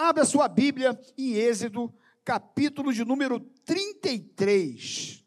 Abra 0.00 0.24
sua 0.24 0.46
Bíblia 0.46 0.96
em 1.18 1.32
Êxodo, 1.32 1.92
capítulo 2.24 2.92
de 2.92 3.04
número 3.04 3.40
33. 3.40 5.26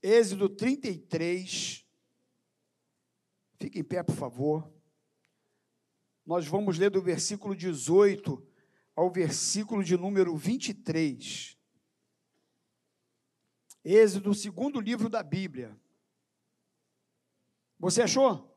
Êxodo 0.00 0.48
33. 0.48 1.84
Fique 3.58 3.80
em 3.80 3.82
pé, 3.82 4.04
por 4.04 4.14
favor. 4.14 4.72
Nós 6.24 6.46
vamos 6.46 6.78
ler 6.78 6.90
do 6.90 7.02
versículo 7.02 7.56
18 7.56 8.40
ao 8.94 9.10
versículo 9.10 9.82
de 9.82 9.96
número 9.96 10.36
23. 10.36 11.58
Êxodo, 13.84 14.32
segundo 14.32 14.78
livro 14.78 15.08
da 15.08 15.24
Bíblia. 15.24 15.76
Você 17.80 18.02
achou? 18.02 18.56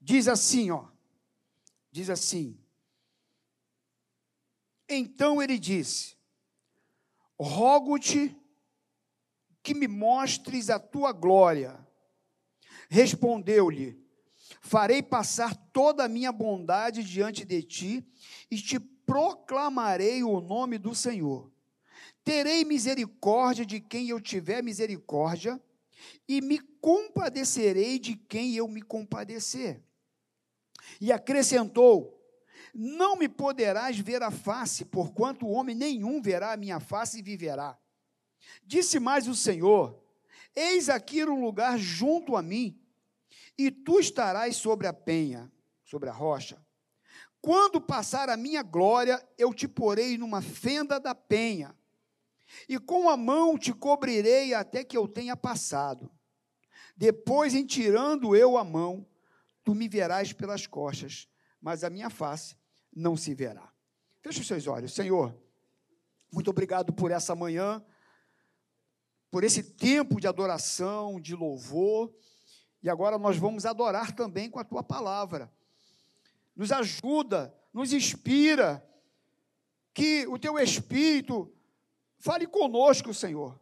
Diz 0.00 0.26
assim, 0.26 0.72
ó. 0.72 0.97
Diz 1.90 2.10
assim: 2.10 2.58
Então 4.88 5.42
ele 5.42 5.58
disse: 5.58 6.16
Rogo-te 7.38 8.36
que 9.62 9.74
me 9.74 9.88
mostres 9.88 10.70
a 10.70 10.78
tua 10.78 11.12
glória. 11.12 11.78
Respondeu-lhe: 12.88 14.00
Farei 14.60 15.02
passar 15.02 15.54
toda 15.72 16.04
a 16.04 16.08
minha 16.08 16.32
bondade 16.32 17.04
diante 17.04 17.44
de 17.44 17.62
ti 17.62 18.06
e 18.50 18.56
te 18.56 18.78
proclamarei 18.80 20.22
o 20.22 20.40
nome 20.40 20.78
do 20.78 20.94
Senhor. 20.94 21.50
Terei 22.24 22.64
misericórdia 22.64 23.64
de 23.64 23.80
quem 23.80 24.08
eu 24.08 24.20
tiver 24.20 24.62
misericórdia 24.62 25.60
e 26.28 26.40
me 26.40 26.58
compadecerei 26.58 27.98
de 27.98 28.16
quem 28.16 28.54
eu 28.54 28.68
me 28.68 28.82
compadecer. 28.82 29.82
E 31.00 31.12
acrescentou: 31.12 32.20
Não 32.74 33.16
me 33.16 33.28
poderás 33.28 33.98
ver 33.98 34.22
a 34.22 34.30
face, 34.30 34.84
porquanto 34.84 35.48
homem 35.48 35.74
nenhum 35.74 36.20
verá 36.20 36.52
a 36.52 36.56
minha 36.56 36.80
face 36.80 37.18
e 37.18 37.22
viverá. 37.22 37.78
Disse 38.64 38.98
mais 38.98 39.28
o 39.28 39.34
Senhor: 39.34 40.02
Eis 40.54 40.88
aqui 40.88 41.24
um 41.24 41.40
lugar 41.44 41.78
junto 41.78 42.36
a 42.36 42.42
mim, 42.42 42.80
e 43.56 43.70
tu 43.70 43.98
estarás 43.98 44.56
sobre 44.56 44.86
a 44.86 44.92
penha, 44.92 45.50
sobre 45.84 46.08
a 46.08 46.12
rocha. 46.12 46.64
Quando 47.40 47.80
passar 47.80 48.28
a 48.28 48.36
minha 48.36 48.62
glória, 48.62 49.24
eu 49.36 49.54
te 49.54 49.68
porei 49.68 50.18
numa 50.18 50.42
fenda 50.42 50.98
da 50.98 51.14
penha, 51.14 51.74
e 52.68 52.78
com 52.78 53.08
a 53.08 53.16
mão 53.16 53.56
te 53.56 53.72
cobrirei 53.72 54.54
até 54.54 54.82
que 54.82 54.96
eu 54.96 55.06
tenha 55.06 55.36
passado. 55.36 56.10
Depois, 56.96 57.54
em 57.54 57.64
tirando 57.64 58.34
eu 58.34 58.58
a 58.58 58.64
mão, 58.64 59.06
tu 59.68 59.74
me 59.74 59.86
verás 59.86 60.32
pelas 60.32 60.66
costas, 60.66 61.28
mas 61.60 61.84
a 61.84 61.90
minha 61.90 62.08
face 62.08 62.56
não 62.90 63.18
se 63.18 63.34
verá. 63.34 63.70
Feche 64.22 64.40
os 64.40 64.46
seus 64.46 64.66
olhos, 64.66 64.94
Senhor. 64.94 65.36
Muito 66.32 66.48
obrigado 66.48 66.90
por 66.92 67.10
essa 67.10 67.34
manhã 67.34 67.84
por 69.30 69.44
esse 69.44 69.62
tempo 69.62 70.20
de 70.20 70.26
adoração, 70.26 71.20
de 71.20 71.34
louvor. 71.34 72.10
E 72.82 72.88
agora 72.88 73.18
nós 73.18 73.36
vamos 73.36 73.66
adorar 73.66 74.12
também 74.14 74.50
com 74.50 74.58
a 74.58 74.64
tua 74.64 74.82
palavra. 74.82 75.52
Nos 76.56 76.72
ajuda, 76.72 77.54
nos 77.72 77.92
inspira, 77.92 78.82
que 79.92 80.26
o 80.28 80.38
teu 80.38 80.58
espírito 80.58 81.52
fale 82.16 82.46
conosco, 82.46 83.12
Senhor. 83.12 83.60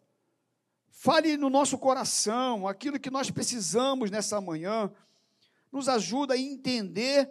Fale 0.89 1.37
no 1.37 1.51
nosso 1.51 1.79
coração 1.79 2.67
aquilo 2.67 3.01
que 3.01 3.11
nós 3.11 3.31
precisamos 3.31 4.11
nessa 4.11 4.41
manhã. 4.41 4.93
Nos 5.77 5.89
ajuda 5.89 6.35
a 6.35 6.39
entender 6.39 7.31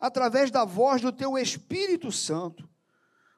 através 0.00 0.50
da 0.50 0.64
voz 0.64 1.02
do 1.02 1.12
teu 1.12 1.36
Espírito 1.36 2.10
Santo. 2.10 2.68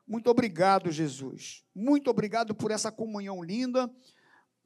Muito 0.07 0.31
obrigado, 0.31 0.91
Jesus. 0.91 1.65
Muito 1.75 2.09
obrigado 2.09 2.55
por 2.55 2.71
essa 2.71 2.93
comunhão 2.93 3.43
linda 3.43 3.93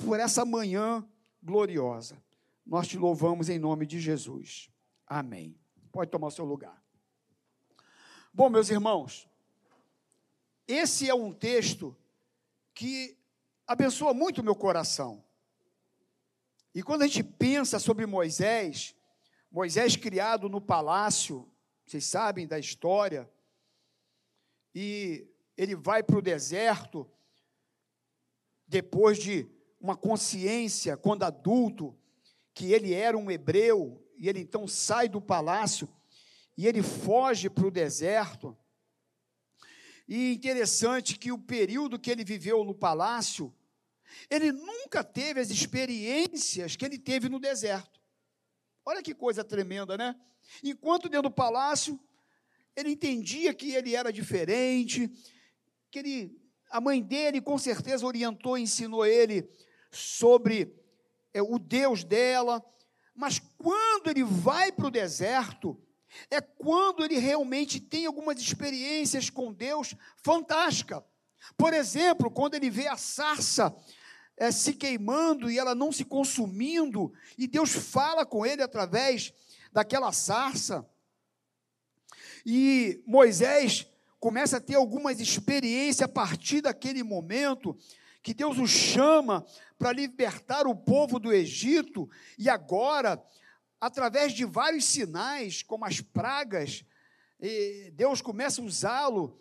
por 0.04 0.18
essa 0.18 0.44
manhã 0.44 1.06
gloriosa. 1.42 2.22
Nós 2.66 2.88
te 2.88 2.96
louvamos 2.96 3.48
em 3.48 3.58
nome 3.58 3.86
de 3.86 4.00
Jesus. 4.00 4.70
Amém. 5.06 5.58
Pode 5.92 6.10
tomar 6.10 6.28
o 6.28 6.30
seu 6.30 6.44
lugar. 6.44 6.82
Bom, 8.32 8.48
meus 8.48 8.70
irmãos, 8.70 9.28
esse 10.66 11.08
é 11.08 11.14
um 11.14 11.32
texto 11.32 11.96
que 12.72 13.18
abençoa 13.66 14.14
muito 14.14 14.40
o 14.40 14.44
meu 14.44 14.54
coração. 14.54 15.24
E 16.74 16.82
quando 16.82 17.02
a 17.02 17.06
gente 17.06 17.24
pensa 17.24 17.78
sobre 17.78 18.06
Moisés, 18.06 18.94
Moisés 19.50 19.96
criado 19.96 20.48
no 20.48 20.60
palácio, 20.60 21.50
vocês 21.84 22.04
sabem 22.04 22.46
da 22.46 22.58
história, 22.58 23.28
e 24.74 25.28
ele 25.56 25.74
vai 25.74 26.02
para 26.02 26.18
o 26.18 26.22
deserto, 26.22 27.10
depois 28.66 29.18
de 29.18 29.50
uma 29.80 29.96
consciência, 29.96 30.96
quando 30.96 31.24
adulto, 31.24 31.98
que 32.54 32.72
ele 32.72 32.92
era 32.92 33.18
um 33.18 33.30
hebreu, 33.30 34.06
e 34.16 34.28
ele 34.28 34.40
então 34.40 34.68
sai 34.68 35.08
do 35.08 35.20
palácio 35.20 35.88
e 36.56 36.66
ele 36.66 36.82
foge 36.82 37.48
para 37.48 37.66
o 37.66 37.70
deserto. 37.70 38.54
E 40.06 40.34
interessante 40.34 41.18
que 41.18 41.32
o 41.32 41.38
período 41.38 41.98
que 41.98 42.10
ele 42.10 42.22
viveu 42.22 42.62
no 42.64 42.74
palácio, 42.74 43.54
ele 44.28 44.52
nunca 44.52 45.02
teve 45.02 45.40
as 45.40 45.48
experiências 45.48 46.76
que 46.76 46.84
ele 46.84 46.98
teve 46.98 47.28
no 47.30 47.40
deserto. 47.40 47.99
Olha 48.84 49.02
que 49.02 49.14
coisa 49.14 49.44
tremenda, 49.44 49.96
né? 49.96 50.16
Enquanto 50.62 51.08
dentro 51.08 51.28
do 51.28 51.34
palácio, 51.34 51.98
ele 52.74 52.90
entendia 52.90 53.52
que 53.52 53.72
ele 53.72 53.94
era 53.94 54.12
diferente, 54.12 55.10
que 55.90 55.98
ele, 55.98 56.40
a 56.70 56.80
mãe 56.80 57.02
dele 57.02 57.40
com 57.40 57.58
certeza 57.58 58.06
orientou, 58.06 58.56
ensinou 58.56 59.04
ele 59.04 59.48
sobre 59.90 60.74
é, 61.34 61.42
o 61.42 61.58
Deus 61.58 62.04
dela, 62.04 62.64
mas 63.14 63.38
quando 63.58 64.08
ele 64.08 64.24
vai 64.24 64.72
para 64.72 64.86
o 64.86 64.90
deserto, 64.90 65.78
é 66.30 66.40
quando 66.40 67.04
ele 67.04 67.18
realmente 67.18 67.80
tem 67.80 68.06
algumas 68.06 68.40
experiências 68.40 69.30
com 69.30 69.52
Deus 69.52 69.94
fantástica. 70.16 71.04
Por 71.56 71.72
exemplo, 71.72 72.30
quando 72.30 72.54
ele 72.54 72.70
vê 72.70 72.88
a 72.88 72.96
sarça 72.96 73.74
é, 74.40 74.50
se 74.50 74.72
queimando 74.72 75.50
e 75.50 75.58
ela 75.58 75.74
não 75.74 75.92
se 75.92 76.02
consumindo, 76.02 77.12
e 77.36 77.46
Deus 77.46 77.72
fala 77.72 78.24
com 78.24 78.46
ele 78.46 78.62
através 78.62 79.34
daquela 79.70 80.10
sarça. 80.12 80.88
E 82.44 83.02
Moisés 83.06 83.86
começa 84.18 84.56
a 84.56 84.60
ter 84.60 84.76
algumas 84.76 85.20
experiências 85.20 86.08
a 86.08 86.08
partir 86.08 86.62
daquele 86.62 87.02
momento 87.02 87.76
que 88.22 88.32
Deus 88.32 88.56
o 88.56 88.66
chama 88.66 89.44
para 89.78 89.92
libertar 89.92 90.66
o 90.66 90.74
povo 90.74 91.18
do 91.18 91.30
Egito, 91.30 92.08
e 92.38 92.48
agora, 92.48 93.22
através 93.78 94.32
de 94.32 94.46
vários 94.46 94.86
sinais, 94.86 95.62
como 95.62 95.84
as 95.84 96.00
pragas, 96.00 96.82
Deus 97.92 98.22
começa 98.22 98.62
a 98.62 98.64
usá-lo, 98.64 99.38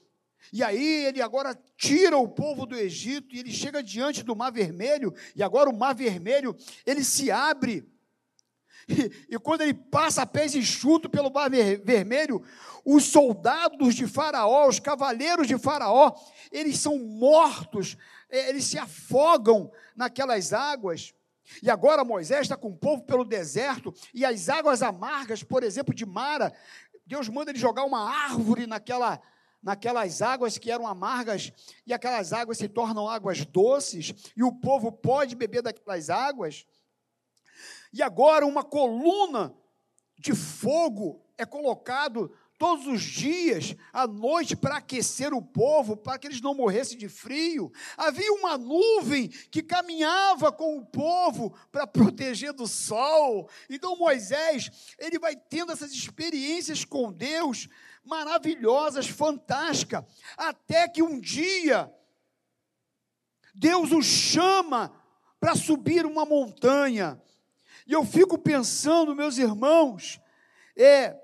e 0.52 0.64
aí 0.64 1.06
ele 1.06 1.22
agora 1.22 1.58
tira 1.78 2.18
o 2.18 2.28
povo 2.28 2.66
do 2.66 2.76
Egito, 2.76 3.36
e 3.36 3.40
ele 3.40 3.52
chega 3.52 3.84
diante 3.84 4.24
do 4.24 4.36
Mar 4.36 4.52
Vermelho, 4.52 5.14
e 5.36 5.44
agora 5.44 5.70
o 5.70 5.78
Mar 5.78 5.94
Vermelho, 5.94 6.56
ele 6.86 7.04
se 7.04 7.32
abre, 7.32 7.88
e, 8.88 9.36
e 9.36 9.40
quando 9.40 9.62
ele 9.62 9.74
passa 9.74 10.24
a 10.24 10.26
pés 10.26 10.56
enxuto 10.56 11.10
pelo 11.10 11.32
Mar 11.32 11.50
Vermelho, 11.50 12.44
os 12.84 13.06
soldados 13.06 13.94
de 13.94 14.08
Faraó, 14.08 14.68
os 14.68 14.80
cavaleiros 14.80 15.48
de 15.48 15.58
Faraó, 15.60 16.16
eles 16.52 16.80
são 16.80 16.98
mortos 16.98 17.98
é, 18.30 18.50
eles 18.50 18.66
se 18.66 18.78
afogam 18.78 19.72
naquelas 19.96 20.54
águas. 20.54 21.14
E 21.64 21.70
agora 21.70 22.06
Moisés 22.06 22.42
está 22.42 22.56
com 22.56 22.70
o 22.70 22.78
povo 22.78 23.02
pelo 23.04 23.26
deserto, 23.26 23.94
e 24.14 24.24
as 24.24 24.50
águas 24.50 24.84
amargas, 24.84 25.42
por 25.42 25.64
exemplo, 25.64 25.96
de 25.96 26.06
Mara, 26.06 26.54
Deus 27.08 27.28
manda 27.28 27.50
ele 27.50 27.58
jogar 27.58 27.86
uma 27.86 28.08
árvore 28.08 28.68
naquela, 28.68 29.20
naquelas 29.62 30.22
águas 30.22 30.58
que 30.58 30.72
eram 30.72 30.88
amargas, 30.88 31.52
e 31.86 31.94
aquelas 31.94 32.32
águas 32.34 32.58
se 32.58 32.68
tornam 32.68 33.08
águas 33.08 33.46
doces, 33.46 34.14
e 34.36 34.44
o 34.44 34.52
povo 34.52 34.92
pode 34.92 35.36
beber 35.36 35.62
daquelas 35.62 36.10
águas. 36.10 36.66
E 37.92 38.02
agora 38.02 38.46
uma 38.46 38.64
coluna 38.64 39.54
de 40.18 40.34
fogo 40.34 41.26
é 41.38 41.46
colocado 41.46 42.32
todos 42.60 42.86
os 42.88 43.02
dias, 43.02 43.74
à 43.94 44.06
noite, 44.06 44.54
para 44.54 44.76
aquecer 44.76 45.34
o 45.34 45.42
povo, 45.42 45.96
para 45.96 46.20
que 46.20 46.28
eles 46.28 46.42
não 46.42 46.54
morressem 46.54 46.98
de 46.98 47.08
frio. 47.08 47.72
Havia 47.96 48.32
uma 48.34 48.58
nuvem 48.58 49.30
que 49.30 49.64
caminhava 49.64 50.52
com 50.52 50.78
o 50.78 50.86
povo 50.86 51.58
para 51.72 51.88
proteger 51.88 52.52
do 52.52 52.68
sol. 52.68 53.50
Então 53.70 53.96
Moisés, 53.96 54.94
ele 55.00 55.18
vai 55.18 55.38
tendo 55.38 55.72
essas 55.72 55.94
experiências 55.94 56.84
com 56.84 57.14
Deus 57.14 57.70
maravilhosas, 58.04 59.08
fantásticas, 59.08 60.04
até 60.36 60.88
que 60.90 61.02
um 61.02 61.18
dia 61.18 61.90
Deus 63.56 63.92
o 63.94 64.02
chama 64.02 64.94
para 65.40 65.56
subir 65.56 66.06
uma 66.06 66.26
montanha. 66.26 67.22
E 67.88 67.94
eu 67.94 68.04
fico 68.06 68.38
pensando, 68.38 69.16
meus 69.16 69.38
irmãos, 69.38 70.20
é 70.76 71.18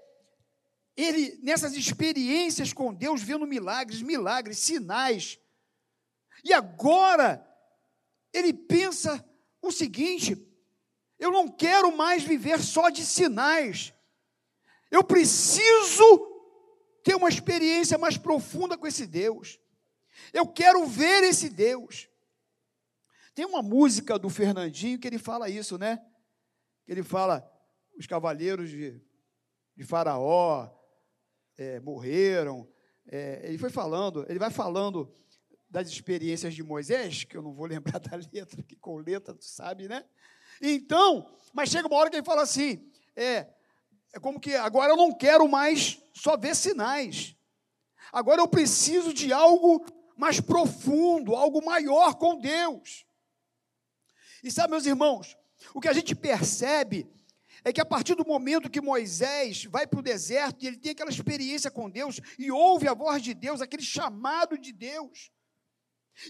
ele, 0.96 1.38
nessas 1.44 1.74
experiências 1.74 2.72
com 2.72 2.94
Deus, 2.94 3.22
vendo 3.22 3.46
milagres, 3.46 4.02
milagres, 4.02 4.60
sinais. 4.60 5.38
E 6.44 6.54
agora, 6.54 7.46
ele 8.32 8.54
pensa 8.54 9.24
o 9.62 9.72
seguinte: 9.72 10.38
eu 11.20 11.32
não 11.32 11.48
quero 11.50 11.96
mais 11.96 12.24
viver 12.24 12.62
só 12.62 12.90
de 12.90 13.06
sinais. 13.06 13.94
Eu 14.90 15.04
preciso 15.04 16.32
ter 17.04 17.16
uma 17.16 17.30
experiência 17.30 17.98
mais 17.98 18.18
profunda 18.18 18.78
com 18.78 18.88
esse 18.88 19.06
Deus. 19.06 19.60
Eu 20.32 20.48
quero 20.48 20.86
ver 20.86 21.24
esse 21.24 21.50
Deus. 21.50 22.10
Tem 23.34 23.46
uma 23.46 23.62
música 23.62 24.18
do 24.18 24.30
Fernandinho 24.30 24.98
que 24.98 25.08
ele 25.08 25.18
fala 25.20 25.50
isso, 25.50 25.78
né? 25.78 26.02
Ele 26.88 27.04
fala: 27.04 27.52
os 27.98 28.08
cavaleiros 28.08 28.70
de, 28.70 29.02
de 29.76 29.84
Faraó 29.84 30.75
é, 31.58 31.80
morreram. 31.80 32.68
É, 33.08 33.42
ele 33.44 33.58
foi 33.58 33.70
falando, 33.70 34.26
ele 34.28 34.40
vai 34.40 34.50
falando 34.50 35.12
das 35.70 35.90
experiências 35.90 36.54
de 36.54 36.64
Moisés, 36.64 37.24
que 37.24 37.36
eu 37.36 37.42
não 37.42 37.54
vou 37.54 37.66
lembrar 37.68 38.00
da 38.00 38.18
letra, 38.32 38.64
que 38.64 38.76
com 38.76 38.98
letra 38.98 39.34
tu 39.34 39.46
sabe, 39.46 39.88
né? 39.88 40.06
Então, 40.62 41.30
mas 41.54 41.70
chega 41.70 41.88
uma 41.88 41.98
hora 41.98 42.10
que 42.10 42.16
ele 42.16 42.26
fala 42.26 42.42
assim: 42.44 42.90
é, 43.16 43.48
é 44.14 44.20
como 44.20 44.40
que 44.40 44.56
agora 44.56 44.94
eu 44.94 44.98
não 44.98 45.14
quero 45.14 45.48
mais 45.48 46.02
só 46.14 46.38
ver 46.38 46.56
sinais. 46.56 47.36
Agora 48.12 48.42
eu 48.42 48.48
preciso 48.48 49.14
de 49.14 49.34
algo 49.34 49.86
mais 50.16 50.40
profundo, 50.40 51.36
algo 51.36 51.64
maior 51.64 52.16
com 52.16 52.40
Deus. 52.40 53.06
E 54.44 54.52
sabe, 54.52 54.72
meus 54.72 54.86
irmãos, 54.86 55.36
o 55.74 55.82
que 55.82 55.88
a 55.88 55.94
gente 55.94 56.16
percebe 56.16 57.10
é 57.66 57.74
que 57.74 57.82
a 57.82 57.86
partir 57.86 58.14
do 58.14 58.26
momento 58.26 58.70
que 58.70 58.80
Moisés 58.80 59.66
vai 59.66 59.88
para 59.88 60.00
o 60.00 60.04
deserto 60.04 60.64
e 60.64 60.68
ele 60.68 60.78
tem 60.78 60.92
aquela 60.92 61.10
experiência 61.10 61.72
com 61.72 61.90
Deus 61.90 62.22
e 62.38 62.52
ouve 62.52 62.88
a 62.88 62.94
voz 62.94 63.24
de 63.24 63.34
Deus, 63.34 63.60
aquele 63.60 63.82
chamado 63.82 64.56
de 64.56 64.72
Deus, 64.72 65.32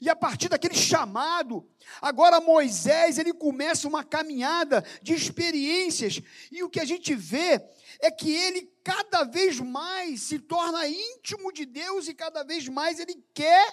e 0.02 0.10
a 0.10 0.16
partir 0.16 0.50
daquele 0.50 0.74
chamado, 0.74 1.70
agora 2.02 2.42
Moisés, 2.42 3.20
ele 3.20 3.34
começa 3.34 3.88
uma 3.88 4.04
caminhada 4.04 4.84
de 5.02 5.14
experiências, 5.14 6.22
e 6.52 6.64
o 6.64 6.70
que 6.70 6.80
a 6.80 6.86
gente 6.86 7.14
vê 7.14 7.62
é 8.00 8.10
que 8.10 8.32
ele 8.32 8.74
cada 8.84 9.24
vez 9.26 9.60
mais 9.60 10.22
se 10.22 10.40
torna 10.40 10.88
íntimo 10.88 11.52
de 11.52 11.66
Deus 11.66 12.08
e 12.08 12.14
cada 12.14 12.44
vez 12.44 12.68
mais 12.68 13.00
ele 13.00 13.24
quer 13.34 13.72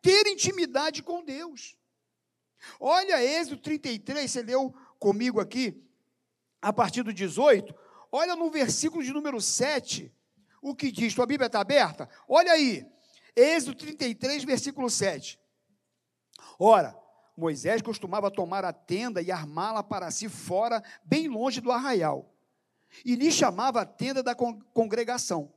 ter 0.00 0.26
intimidade 0.28 1.02
com 1.02 1.24
Deus. 1.24 1.76
Olha 2.78 3.22
Êxodo 3.22 3.60
33, 3.60 4.30
você 4.30 4.42
leu 4.42 4.72
comigo 4.98 5.40
aqui, 5.40 5.82
a 6.60 6.72
partir 6.72 7.02
do 7.02 7.12
18. 7.12 7.74
Olha 8.12 8.34
no 8.34 8.50
versículo 8.50 9.02
de 9.02 9.12
número 9.12 9.40
7, 9.40 10.12
o 10.60 10.74
que 10.74 10.90
diz. 10.90 11.14
Tua 11.14 11.26
Bíblia 11.26 11.46
está 11.46 11.60
aberta? 11.60 12.08
Olha 12.28 12.52
aí. 12.52 12.86
Êxodo 13.34 13.76
33, 13.76 14.44
versículo 14.44 14.90
7. 14.90 15.38
Ora, 16.58 16.96
Moisés 17.36 17.80
costumava 17.80 18.30
tomar 18.30 18.64
a 18.64 18.72
tenda 18.72 19.22
e 19.22 19.30
armá-la 19.30 19.82
para 19.82 20.10
si 20.10 20.28
fora, 20.28 20.82
bem 21.04 21.28
longe 21.28 21.60
do 21.60 21.72
arraial. 21.72 22.34
E 23.04 23.14
lhe 23.14 23.30
chamava 23.30 23.80
a 23.80 23.86
tenda 23.86 24.22
da 24.22 24.34
congregação. 24.34 25.52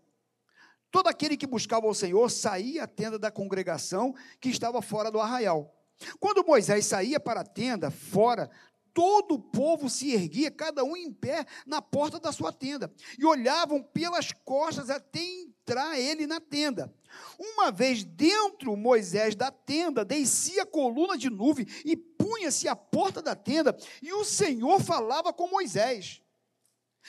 Todo 0.92 1.08
aquele 1.08 1.36
que 1.36 1.48
buscava 1.48 1.88
o 1.88 1.94
Senhor 1.94 2.30
saía 2.30 2.84
à 2.84 2.88
tenda 2.88 3.18
da 3.18 3.32
congregação 3.32 4.14
que 4.40 4.50
estava 4.50 4.82
fora 4.82 5.10
do 5.10 5.20
arraial. 5.20 5.76
Quando 6.20 6.46
Moisés 6.46 6.86
saía 6.86 7.20
para 7.20 7.42
a 7.42 7.46
tenda, 7.46 7.90
fora, 7.90 8.50
todo 8.94 9.36
o 9.36 9.40
povo 9.40 9.90
se 9.90 10.14
erguia, 10.14 10.52
cada 10.52 10.84
um 10.84 10.96
em 10.96 11.12
pé, 11.12 11.46
na 11.66 11.82
porta 11.82 12.20
da 12.20 12.32
sua 12.32 12.52
tenda, 12.52 12.94
e 13.18 13.26
olhavam 13.26 13.82
pelas 13.82 14.32
costas 14.32 14.90
até 14.90 15.20
entrar 15.20 16.00
ele 16.00 16.28
na 16.28 16.40
tenda. 16.40 16.94
Uma 17.38 17.72
vez 17.72 18.04
dentro 18.04 18.76
Moisés 18.78 19.36
da 19.36 19.52
tenda, 19.52 20.06
descia 20.06 20.64
a 20.64 20.68
coluna 20.68 21.18
de 21.18 21.30
nuvem 21.30 21.66
e 21.84 21.96
punha-se 21.96 22.68
à 22.68 22.76
porta 22.76 23.22
da 23.22 23.36
tenda, 23.36 23.76
e 24.02 24.14
o 24.14 24.24
Senhor 24.24 24.80
falava 24.82 25.34
com 25.34 25.50
Moisés. 25.50 26.22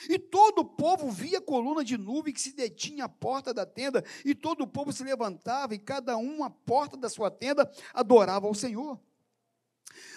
E 0.09 0.19
todo 0.19 0.59
o 0.59 0.65
povo 0.65 1.09
via 1.09 1.37
a 1.37 1.41
coluna 1.41 1.83
de 1.83 1.97
nuvem 1.97 2.33
que 2.33 2.41
se 2.41 2.53
detinha 2.53 3.05
à 3.05 3.09
porta 3.09 3.53
da 3.53 3.65
tenda, 3.65 4.03
e 4.25 4.35
todo 4.35 4.61
o 4.61 4.67
povo 4.67 4.91
se 4.91 5.03
levantava, 5.03 5.73
e 5.73 5.79
cada 5.79 6.17
um 6.17 6.43
à 6.43 6.49
porta 6.49 6.97
da 6.97 7.09
sua 7.09 7.31
tenda 7.31 7.71
adorava 7.93 8.47
ao 8.47 8.53
Senhor. 8.53 8.99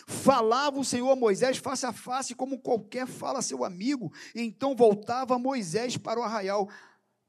Falava 0.06 0.78
o 0.78 0.84
Senhor 0.84 1.10
a 1.10 1.16
Moisés 1.16 1.58
face 1.58 1.86
a 1.86 1.92
face, 1.92 2.34
como 2.34 2.58
qualquer 2.58 3.06
fala 3.06 3.38
a 3.38 3.42
seu 3.42 3.64
amigo. 3.64 4.12
Então 4.34 4.74
voltava 4.74 5.38
Moisés 5.38 5.96
para 5.96 6.20
o 6.20 6.22
arraial. 6.22 6.68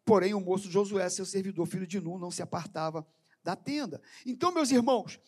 Porém, 0.06 0.34
o 0.34 0.40
moço 0.40 0.72
Josué, 0.72 1.08
seu 1.10 1.26
servidor, 1.26 1.68
filho 1.68 1.86
de 1.86 2.00
Nun, 2.00 2.18
não 2.18 2.32
se 2.32 2.42
apartava 2.42 3.08
da 3.44 3.56
tenda. 3.56 4.02
Então, 4.26 4.52
meus 4.52 4.72
irmãos, 4.72 5.20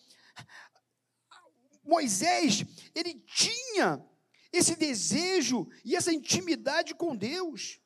Moisés, 1.83 2.63
ele 2.93 3.13
tinha 3.13 4.03
esse 4.51 4.75
desejo 4.75 5.67
e 5.85 5.95
essa 5.95 6.11
intimidade 6.11 6.93
com 6.93 7.15
Deus. 7.15 7.79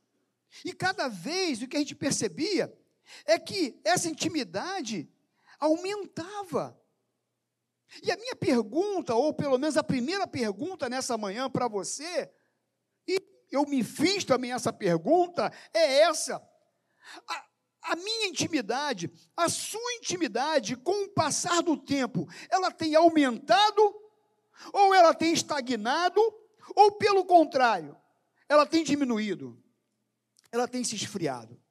E 0.63 0.73
cada 0.73 1.07
vez 1.07 1.61
o 1.61 1.67
que 1.67 1.75
a 1.75 1.79
gente 1.79 1.95
percebia 1.95 2.73
é 3.25 3.37
que 3.37 3.79
essa 3.83 4.09
intimidade 4.09 5.09
aumentava. 5.59 6.79
E 8.03 8.11
a 8.11 8.17
minha 8.17 8.35
pergunta, 8.35 9.15
ou 9.15 9.33
pelo 9.33 9.57
menos 9.57 9.77
a 9.77 9.83
primeira 9.83 10.27
pergunta 10.27 10.89
nessa 10.89 11.17
manhã 11.17 11.49
para 11.49 11.67
você, 11.67 12.31
e 13.07 13.21
eu 13.51 13.65
me 13.65 13.83
fiz 13.83 14.23
também 14.23 14.51
essa 14.51 14.73
pergunta, 14.73 15.51
é 15.73 15.99
essa. 16.01 16.41
A, 17.27 17.45
a 17.83 17.95
minha 17.95 18.27
intimidade, 18.27 19.11
a 19.37 19.47
sua 19.47 19.93
intimidade, 19.93 20.75
com 20.75 21.05
o 21.05 21.09
passar 21.09 21.61
do 21.61 21.77
tempo, 21.77 22.27
ela 22.49 22.71
tem 22.71 22.95
aumentado, 22.95 23.81
ou 24.73 24.93
ela 24.93 25.13
tem 25.13 25.33
estagnado, 25.33 26.19
ou 26.75 26.93
pelo 26.93 27.25
contrário, 27.25 27.95
ela 28.49 28.65
tem 28.65 28.83
diminuído, 28.83 29.61
ela 30.51 30.67
tem 30.67 30.83
se 30.83 30.95
esfriado. 30.95 31.61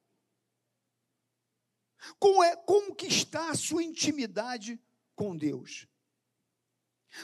Como, 2.19 2.43
é, 2.43 2.57
como 2.57 2.95
que 2.95 3.07
está 3.07 3.51
a 3.51 3.55
sua 3.55 3.83
intimidade 3.83 4.81
com 5.15 5.37
Deus? 5.37 5.89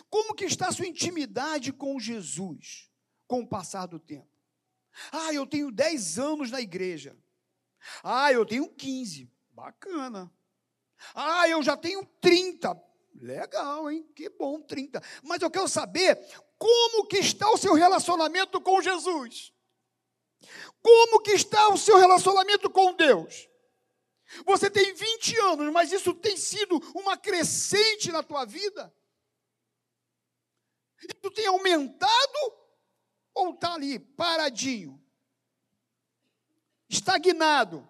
Como 0.08 0.34
que 0.34 0.44
está 0.44 0.68
a 0.68 0.72
sua 0.72 0.86
intimidade 0.86 1.72
com 1.72 1.98
Jesus 1.98 2.90
com 3.26 3.40
o 3.40 3.46
passar 3.46 3.86
do 3.86 3.98
tempo? 3.98 4.28
Ah, 5.12 5.32
eu 5.32 5.46
tenho 5.46 5.70
10 5.70 6.18
anos 6.18 6.50
na 6.50 6.60
igreja. 6.60 7.16
Ah, 8.02 8.32
eu 8.32 8.44
tenho 8.44 8.68
15. 8.68 9.30
Bacana. 9.50 10.32
Ah, 11.14 11.48
eu 11.48 11.62
já 11.62 11.76
tenho 11.76 12.04
30. 12.20 12.80
Legal, 13.14 13.90
hein? 13.90 14.06
Que 14.14 14.28
bom, 14.28 14.60
30. 14.60 15.02
Mas 15.22 15.42
eu 15.42 15.50
quero 15.50 15.68
saber 15.68 16.16
como 16.58 17.06
que 17.06 17.18
está 17.18 17.50
o 17.50 17.58
seu 17.58 17.74
relacionamento 17.74 18.60
com 18.60 18.80
Jesus? 18.80 19.52
Como 20.82 21.20
que 21.20 21.32
está 21.32 21.68
o 21.68 21.78
seu 21.78 21.98
relacionamento 21.98 22.70
com 22.70 22.94
Deus? 22.94 23.48
Você 24.46 24.70
tem 24.70 24.94
20 24.94 25.38
anos, 25.40 25.72
mas 25.72 25.92
isso 25.92 26.14
tem 26.14 26.36
sido 26.36 26.78
uma 26.94 27.16
crescente 27.16 28.12
na 28.12 28.22
tua 28.22 28.44
vida? 28.44 28.94
Isso 31.02 31.30
tem 31.32 31.46
aumentado 31.46 32.52
ou 33.34 33.54
está 33.54 33.74
ali 33.74 33.98
paradinho? 33.98 35.00
Estagnado? 36.88 37.88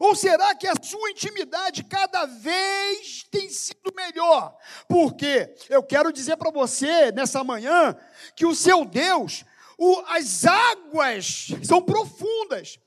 Ou 0.00 0.14
será 0.14 0.54
que 0.54 0.66
a 0.66 0.74
sua 0.82 1.10
intimidade 1.10 1.84
cada 1.84 2.24
vez 2.26 3.24
tem 3.30 3.48
sido 3.50 3.92
melhor? 3.94 4.56
Porque 4.88 5.54
eu 5.68 5.82
quero 5.82 6.12
dizer 6.12 6.36
para 6.36 6.50
você 6.50 7.12
nessa 7.12 7.44
manhã 7.44 7.96
que 8.34 8.46
o 8.46 8.54
seu 8.54 8.84
Deus, 8.84 9.44
o, 9.78 10.00
as 10.06 10.44
águas 10.44 11.48
são 11.62 11.82
profundas. 11.82 12.78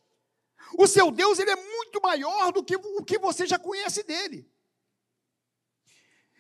O 0.78 0.88
seu 0.88 1.12
Deus 1.12 1.40
ele 1.40 1.52
é 1.52 1.56
muito 1.56 2.02
maior 2.02 2.52
do 2.52 2.64
que 2.64 2.76
o 2.76 3.04
que 3.04 3.20
você 3.20 3.46
já 3.46 3.60
conhece 3.60 4.04
dele. 4.04 4.50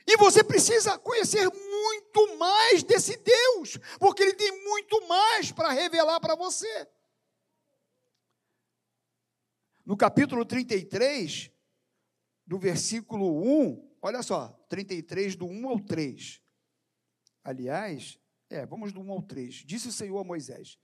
E 0.08 0.16
você 0.16 0.42
precisa 0.42 0.98
conhecer 0.98 1.46
muito 1.52 2.38
mais 2.38 2.82
desse 2.82 3.18
Deus, 3.18 3.78
porque 4.00 4.24
Ele 4.24 4.34
tem 4.34 4.64
muito 4.64 5.06
mais 5.06 5.52
para 5.52 5.72
revelar 5.72 6.22
para 6.22 6.34
você. 6.34 6.88
No 9.86 9.98
capítulo 9.98 10.46
33, 10.46 11.52
do 12.46 12.58
versículo 12.58 13.44
1, 13.44 13.98
olha 14.02 14.24
só, 14.24 14.48
33, 14.70 15.36
do 15.36 15.46
1 15.46 15.68
ao 15.68 15.80
3. 15.82 16.42
Aliás, 17.44 18.18
é, 18.50 18.66
vamos 18.66 18.94
do 18.94 19.02
1 19.02 19.12
ao 19.12 19.22
3. 19.22 19.56
Disse 19.66 19.90
o 19.90 19.92
Senhor 19.92 20.18
a 20.20 20.24
Moisés: 20.24 20.78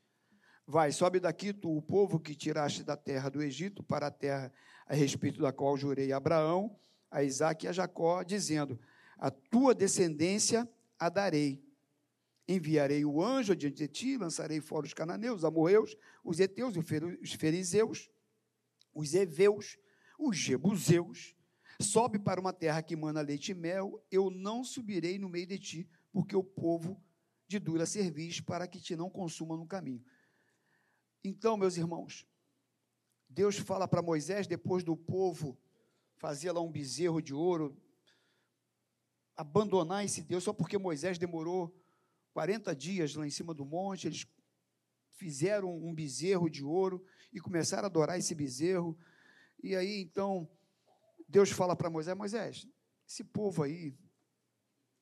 Vai, 0.67 0.91
sobe 0.91 1.21
daqui 1.21 1.53
tu, 1.53 1.77
o 1.77 1.81
povo 1.81 2.19
que 2.19 2.35
tiraste 2.35 2.83
da 2.83 2.97
terra 2.97 3.29
do 3.29 3.41
Egito, 3.41 3.83
para 3.83 4.07
a 4.07 4.11
terra 4.11 4.51
a 4.85 4.93
respeito 4.93 5.41
da 5.41 5.53
qual 5.53 5.77
jurei 5.77 6.11
a 6.11 6.17
Abraão, 6.17 6.77
a 7.09 7.23
Isaac 7.23 7.65
e 7.65 7.69
a 7.69 7.71
Jacó, 7.71 8.21
dizendo: 8.23 8.77
a 9.23 9.31
tua 9.31 9.73
descendência 9.73 10.69
a 10.99 11.07
darei. 11.07 11.65
Enviarei 12.45 13.05
o 13.05 13.23
anjo 13.23 13.53
adiante 13.53 13.77
de 13.77 13.87
ti, 13.87 14.17
lançarei 14.17 14.59
fora 14.59 14.85
os 14.85 14.93
cananeus, 14.93 15.37
os 15.37 15.45
amorreus, 15.45 15.95
os 16.25 16.41
heteus 16.41 16.75
os 16.75 17.31
fariseus, 17.31 18.11
os 18.93 19.13
heveus, 19.13 19.77
os 20.19 20.35
jebuseus, 20.35 21.33
sobe 21.79 22.19
para 22.19 22.41
uma 22.41 22.51
terra 22.51 22.83
que 22.83 22.97
mana 22.97 23.21
leite 23.21 23.53
e 23.53 23.55
mel, 23.55 24.05
eu 24.11 24.29
não 24.29 24.61
subirei 24.61 25.17
no 25.17 25.29
meio 25.29 25.47
de 25.47 25.57
ti, 25.57 25.89
porque 26.11 26.35
o 26.35 26.43
povo 26.43 27.01
de 27.47 27.59
dura 27.59 27.85
cerviz, 27.85 28.41
para 28.41 28.67
que 28.67 28.81
te 28.81 28.93
não 28.93 29.09
consuma 29.09 29.55
no 29.55 29.65
caminho. 29.65 30.03
Então, 31.23 31.55
meus 31.55 31.77
irmãos, 31.77 32.27
Deus 33.29 33.57
fala 33.57 33.87
para 33.87 34.01
Moisés, 34.01 34.47
depois 34.47 34.83
do 34.83 34.97
povo 34.97 35.57
fazer 36.17 36.51
lá 36.51 36.59
um 36.59 36.69
bezerro 36.69 37.21
de 37.21 37.33
ouro, 37.33 37.81
abandonar 39.35 40.05
esse 40.05 40.21
Deus, 40.21 40.43
só 40.43 40.53
porque 40.53 40.77
Moisés 40.77 41.17
demorou 41.17 41.75
40 42.33 42.75
dias 42.75 43.15
lá 43.15 43.25
em 43.25 43.29
cima 43.29 43.53
do 43.53 43.65
monte, 43.65 44.07
eles 44.07 44.27
fizeram 45.11 45.75
um 45.75 45.93
bezerro 45.93 46.49
de 46.49 46.63
ouro 46.63 47.05
e 47.31 47.39
começaram 47.39 47.83
a 47.83 47.87
adorar 47.87 48.17
esse 48.17 48.33
bezerro. 48.35 48.97
E 49.61 49.75
aí, 49.75 50.01
então, 50.01 50.49
Deus 51.27 51.49
fala 51.51 51.75
para 51.75 51.89
Moisés: 51.89 52.17
Moisés, 52.17 52.67
esse 53.07 53.23
povo 53.23 53.63
aí, 53.63 53.95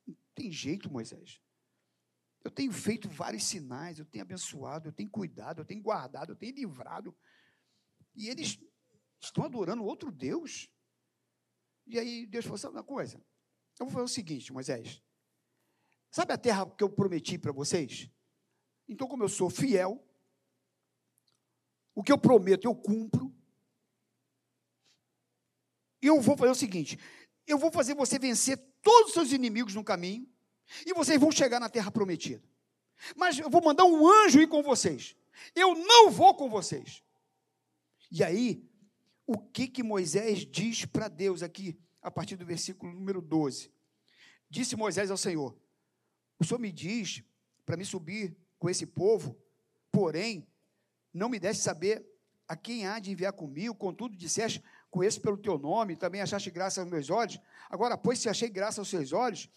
não 0.05 0.15
tem 0.35 0.51
jeito, 0.51 0.91
Moisés. 0.91 1.41
Eu 2.43 2.51
tenho 2.51 2.71
feito 2.71 3.07
vários 3.07 3.43
sinais, 3.43 3.99
eu 3.99 4.05
tenho 4.05 4.23
abençoado, 4.23 4.89
eu 4.89 4.93
tenho 4.93 5.09
cuidado, 5.09 5.61
eu 5.61 5.65
tenho 5.65 5.81
guardado, 5.81 6.31
eu 6.31 6.35
tenho 6.35 6.55
livrado. 6.55 7.15
E 8.15 8.29
eles 8.29 8.59
estão 9.21 9.45
adorando 9.45 9.83
outro 9.83 10.11
Deus. 10.11 10.69
E 11.85 11.99
aí 11.99 12.25
Deus 12.25 12.45
falou: 12.45 12.57
sabe 12.57 12.75
uma 12.75 12.83
coisa? 12.83 13.23
Eu 13.81 13.87
vou 13.87 13.93
fazer 13.93 14.05
o 14.05 14.07
seguinte, 14.07 14.53
Moisés. 14.53 15.01
Sabe 16.11 16.33
a 16.33 16.37
terra 16.37 16.69
que 16.69 16.83
eu 16.83 16.89
prometi 16.89 17.39
para 17.39 17.51
vocês? 17.51 18.07
Então, 18.87 19.07
como 19.07 19.23
eu 19.23 19.27
sou 19.27 19.49
fiel, 19.49 20.07
o 21.95 22.03
que 22.03 22.11
eu 22.11 22.17
prometo 22.19 22.65
eu 22.65 22.75
cumpro. 22.75 23.33
Eu 25.99 26.21
vou 26.21 26.37
fazer 26.37 26.51
o 26.51 26.55
seguinte: 26.55 26.99
eu 27.47 27.57
vou 27.57 27.71
fazer 27.71 27.95
você 27.95 28.19
vencer 28.19 28.55
todos 28.83 29.07
os 29.07 29.13
seus 29.15 29.31
inimigos 29.31 29.73
no 29.73 29.83
caminho, 29.83 30.29
e 30.85 30.93
vocês 30.93 31.19
vão 31.19 31.31
chegar 31.31 31.59
na 31.59 31.67
terra 31.67 31.89
prometida. 31.89 32.47
Mas 33.15 33.39
eu 33.39 33.49
vou 33.49 33.63
mandar 33.63 33.85
um 33.85 34.07
anjo 34.07 34.39
ir 34.39 34.47
com 34.47 34.61
vocês. 34.61 35.15
Eu 35.55 35.73
não 35.73 36.11
vou 36.11 36.35
com 36.35 36.51
vocês. 36.51 37.01
E 38.11 38.23
aí, 38.23 38.63
o 39.25 39.39
que 39.39 39.67
que 39.67 39.81
Moisés 39.81 40.45
diz 40.45 40.85
para 40.85 41.07
Deus 41.07 41.41
aqui, 41.41 41.79
a 42.01 42.09
partir 42.09 42.35
do 42.35 42.45
versículo 42.45 42.91
número 42.91 43.21
12? 43.21 43.71
Disse 44.49 44.75
Moisés 44.75 45.11
ao 45.11 45.17
Senhor: 45.17 45.55
O 46.39 46.43
Senhor 46.43 46.59
me 46.59 46.71
diz 46.71 47.23
para 47.65 47.77
me 47.77 47.85
subir 47.85 48.35
com 48.57 48.69
esse 48.69 48.85
povo, 48.85 49.37
porém, 49.91 50.47
não 51.13 51.29
me 51.29 51.39
deste 51.39 51.63
saber 51.63 52.05
a 52.47 52.55
quem 52.55 52.85
há 52.85 52.99
de 52.99 53.11
enviar 53.11 53.31
comigo, 53.31 53.73
contudo 53.73 54.15
disseste, 54.15 54.61
conheço 54.89 55.21
pelo 55.21 55.37
teu 55.37 55.57
nome, 55.57 55.95
também 55.95 56.21
achaste 56.21 56.51
graça 56.51 56.81
aos 56.81 56.89
meus 56.89 57.09
olhos. 57.09 57.39
Agora, 57.69 57.97
pois, 57.97 58.19
se 58.19 58.27
achei 58.27 58.49
graça 58.49 58.81
aos 58.81 58.89
seus 58.89 59.13
olhos, 59.13 59.49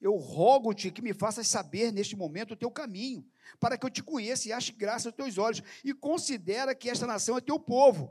eu 0.00 0.14
rogo-te 0.16 0.90
que 0.90 1.02
me 1.02 1.12
faças 1.12 1.48
saber 1.48 1.92
neste 1.92 2.16
momento 2.16 2.52
o 2.52 2.56
teu 2.56 2.70
caminho, 2.70 3.26
para 3.58 3.76
que 3.76 3.84
eu 3.84 3.90
te 3.90 4.02
conheça 4.02 4.48
e 4.48 4.52
ache 4.52 4.72
graça 4.72 5.08
aos 5.08 5.16
teus 5.16 5.38
olhos, 5.38 5.62
e 5.84 5.92
considera 5.92 6.74
que 6.74 6.88
esta 6.88 7.06
nação 7.06 7.36
é 7.36 7.40
teu 7.40 7.58
povo. 7.58 8.10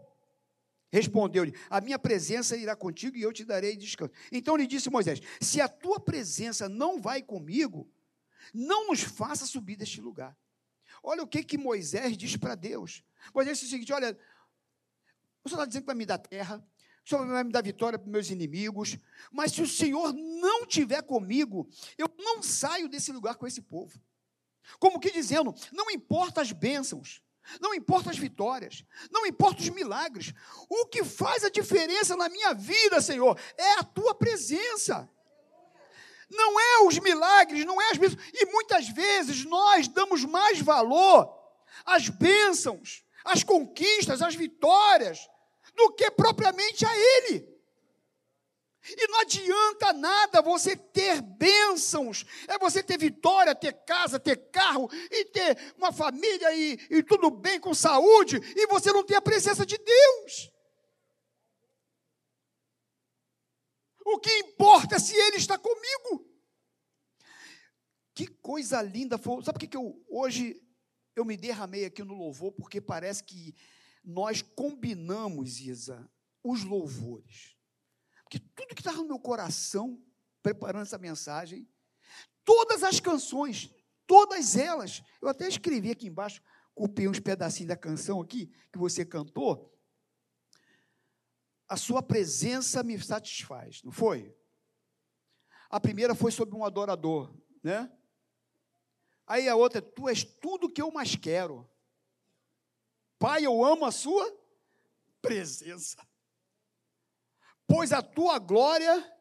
Respondeu-lhe: 0.91 1.53
A 1.69 1.79
minha 1.79 1.99
presença 1.99 2.57
irá 2.57 2.75
contigo 2.75 3.15
e 3.15 3.21
eu 3.21 3.31
te 3.31 3.45
darei 3.45 3.75
descanso. 3.75 4.11
Então 4.31 4.55
lhe 4.55 4.65
disse 4.65 4.89
Moisés: 4.89 5.21
Se 5.39 5.61
a 5.61 5.67
tua 5.67 5.99
presença 5.99 6.67
não 6.67 6.99
vai 6.99 7.21
comigo, 7.21 7.89
não 8.53 8.87
nos 8.87 9.01
faça 9.01 9.45
subir 9.45 9.75
deste 9.75 10.01
lugar. 10.01 10.35
Olha 11.03 11.23
o 11.23 11.27
que, 11.27 11.43
que 11.43 11.57
Moisés 11.57 12.17
diz 12.17 12.35
para 12.35 12.55
Deus. 12.55 13.03
Moisés 13.33 13.59
diz 13.59 13.67
o 13.67 13.71
seguinte: 13.71 13.93
Olha, 13.93 14.17
o 15.43 15.49
Senhor 15.49 15.59
está 15.61 15.65
dizendo 15.65 15.83
que 15.83 15.87
vai 15.87 15.95
me 15.95 16.05
dar 16.05 16.17
terra, 16.17 16.65
o 17.05 17.09
Senhor 17.09 17.27
vai 17.27 17.43
me 17.43 17.51
dar 17.51 17.63
vitória 17.63 17.99
para 17.99 18.09
meus 18.09 18.29
inimigos, 18.31 18.97
mas 19.31 19.51
se 19.51 19.61
o 19.61 19.67
Senhor 19.67 20.11
não 20.13 20.65
tiver 20.65 21.03
comigo, 21.03 21.69
eu 21.97 22.09
não 22.17 22.41
saio 22.41 22.89
desse 22.89 23.11
lugar 23.11 23.35
com 23.35 23.45
esse 23.45 23.61
povo. 23.61 24.01
Como 24.79 24.99
que 24.99 25.11
dizendo, 25.11 25.53
não 25.71 25.89
importa 25.89 26.41
as 26.41 26.51
bênçãos, 26.51 27.21
não 27.59 27.73
importa 27.73 28.09
as 28.09 28.17
vitórias, 28.17 28.83
não 29.11 29.25
importa 29.25 29.61
os 29.61 29.69
milagres. 29.69 30.33
O 30.69 30.85
que 30.85 31.03
faz 31.03 31.43
a 31.43 31.49
diferença 31.49 32.15
na 32.15 32.29
minha 32.29 32.53
vida, 32.53 33.01
Senhor, 33.01 33.39
é 33.57 33.73
a 33.73 33.83
tua 33.83 34.13
presença. 34.13 35.09
Não 36.29 36.59
é 36.59 36.83
os 36.85 36.99
milagres, 36.99 37.65
não 37.65 37.81
é 37.81 37.91
as 37.91 37.97
bênçãos. 37.97 38.23
E 38.33 38.45
muitas 38.45 38.87
vezes 38.89 39.45
nós 39.45 39.87
damos 39.87 40.23
mais 40.25 40.59
valor 40.59 41.33
às 41.85 42.09
bênçãos, 42.09 43.03
às 43.25 43.43
conquistas, 43.43 44.21
às 44.21 44.35
vitórias, 44.35 45.27
do 45.75 45.91
que 45.93 46.11
propriamente 46.11 46.85
a 46.85 46.95
Ele. 46.95 47.58
E 48.87 49.07
não 49.07 49.19
adianta 49.21 49.93
nada 49.93 50.41
você 50.41 50.75
ter 50.75 51.21
bênçãos, 51.21 52.25
é 52.47 52.57
você 52.57 52.81
ter 52.81 52.97
vitória, 52.97 53.53
ter 53.53 53.73
casa, 53.83 54.19
ter 54.19 54.37
carro, 54.51 54.89
e 55.11 55.25
ter 55.25 55.73
uma 55.77 55.91
família 55.91 56.53
e, 56.55 56.79
e 56.89 57.03
tudo 57.03 57.29
bem 57.29 57.59
com 57.59 57.73
saúde, 57.73 58.37
e 58.55 58.67
você 58.67 58.91
não 58.93 59.03
ter 59.03 59.15
a 59.15 59.21
presença 59.21 59.65
de 59.65 59.77
Deus. 59.77 60.51
O 64.05 64.17
que 64.17 64.31
importa 64.39 64.95
é 64.95 64.99
se 64.99 65.15
Ele 65.15 65.37
está 65.37 65.57
comigo. 65.57 66.25
Que 68.15 68.27
coisa 68.27 68.81
linda 68.81 69.17
foi. 69.17 69.43
Sabe 69.43 69.59
por 69.59 69.67
que 69.67 69.77
eu, 69.77 70.03
hoje 70.09 70.59
eu 71.15 71.23
me 71.23 71.37
derramei 71.37 71.85
aqui 71.85 72.03
no 72.03 72.15
louvor? 72.15 72.51
Porque 72.53 72.81
parece 72.81 73.23
que 73.23 73.53
nós 74.03 74.41
combinamos, 74.41 75.59
Isa, 75.59 76.09
os 76.43 76.63
louvores. 76.63 77.58
Porque 78.29 78.39
tudo 78.55 78.75
que 78.75 78.81
estava 78.81 78.99
no 78.99 79.07
meu 79.07 79.19
coração, 79.19 79.99
preparando 80.43 80.83
essa 80.83 80.99
mensagem, 80.99 81.67
todas 82.45 82.83
as 82.83 82.99
canções, 82.99 83.73
todas 84.05 84.55
elas, 84.55 85.01
eu 85.19 85.27
até 85.27 85.47
escrevi 85.47 85.89
aqui 85.89 86.07
embaixo, 86.07 86.39
copiei 86.75 87.07
uns 87.07 87.19
pedacinhos 87.19 87.69
da 87.69 87.75
canção 87.75 88.21
aqui, 88.21 88.45
que 88.71 88.77
você 88.77 89.03
cantou. 89.03 89.75
A 91.67 91.75
sua 91.75 92.03
presença 92.03 92.83
me 92.83 93.01
satisfaz, 93.01 93.81
não 93.81 93.91
foi? 93.91 94.35
A 95.67 95.79
primeira 95.79 96.13
foi 96.13 96.31
sobre 96.31 96.55
um 96.55 96.63
adorador, 96.63 97.35
né? 97.63 97.91
Aí 99.25 99.49
a 99.49 99.55
outra, 99.55 99.81
tu 99.81 100.07
és 100.07 100.23
tudo 100.23 100.71
que 100.71 100.81
eu 100.81 100.91
mais 100.91 101.15
quero. 101.15 101.67
Pai, 103.17 103.43
eu 103.43 103.63
amo 103.65 103.85
a 103.85 103.91
sua 103.91 104.31
presença 105.19 106.08
pois 107.69 107.93
a 107.93 108.01
tua 108.01 108.39
glória 108.39 109.15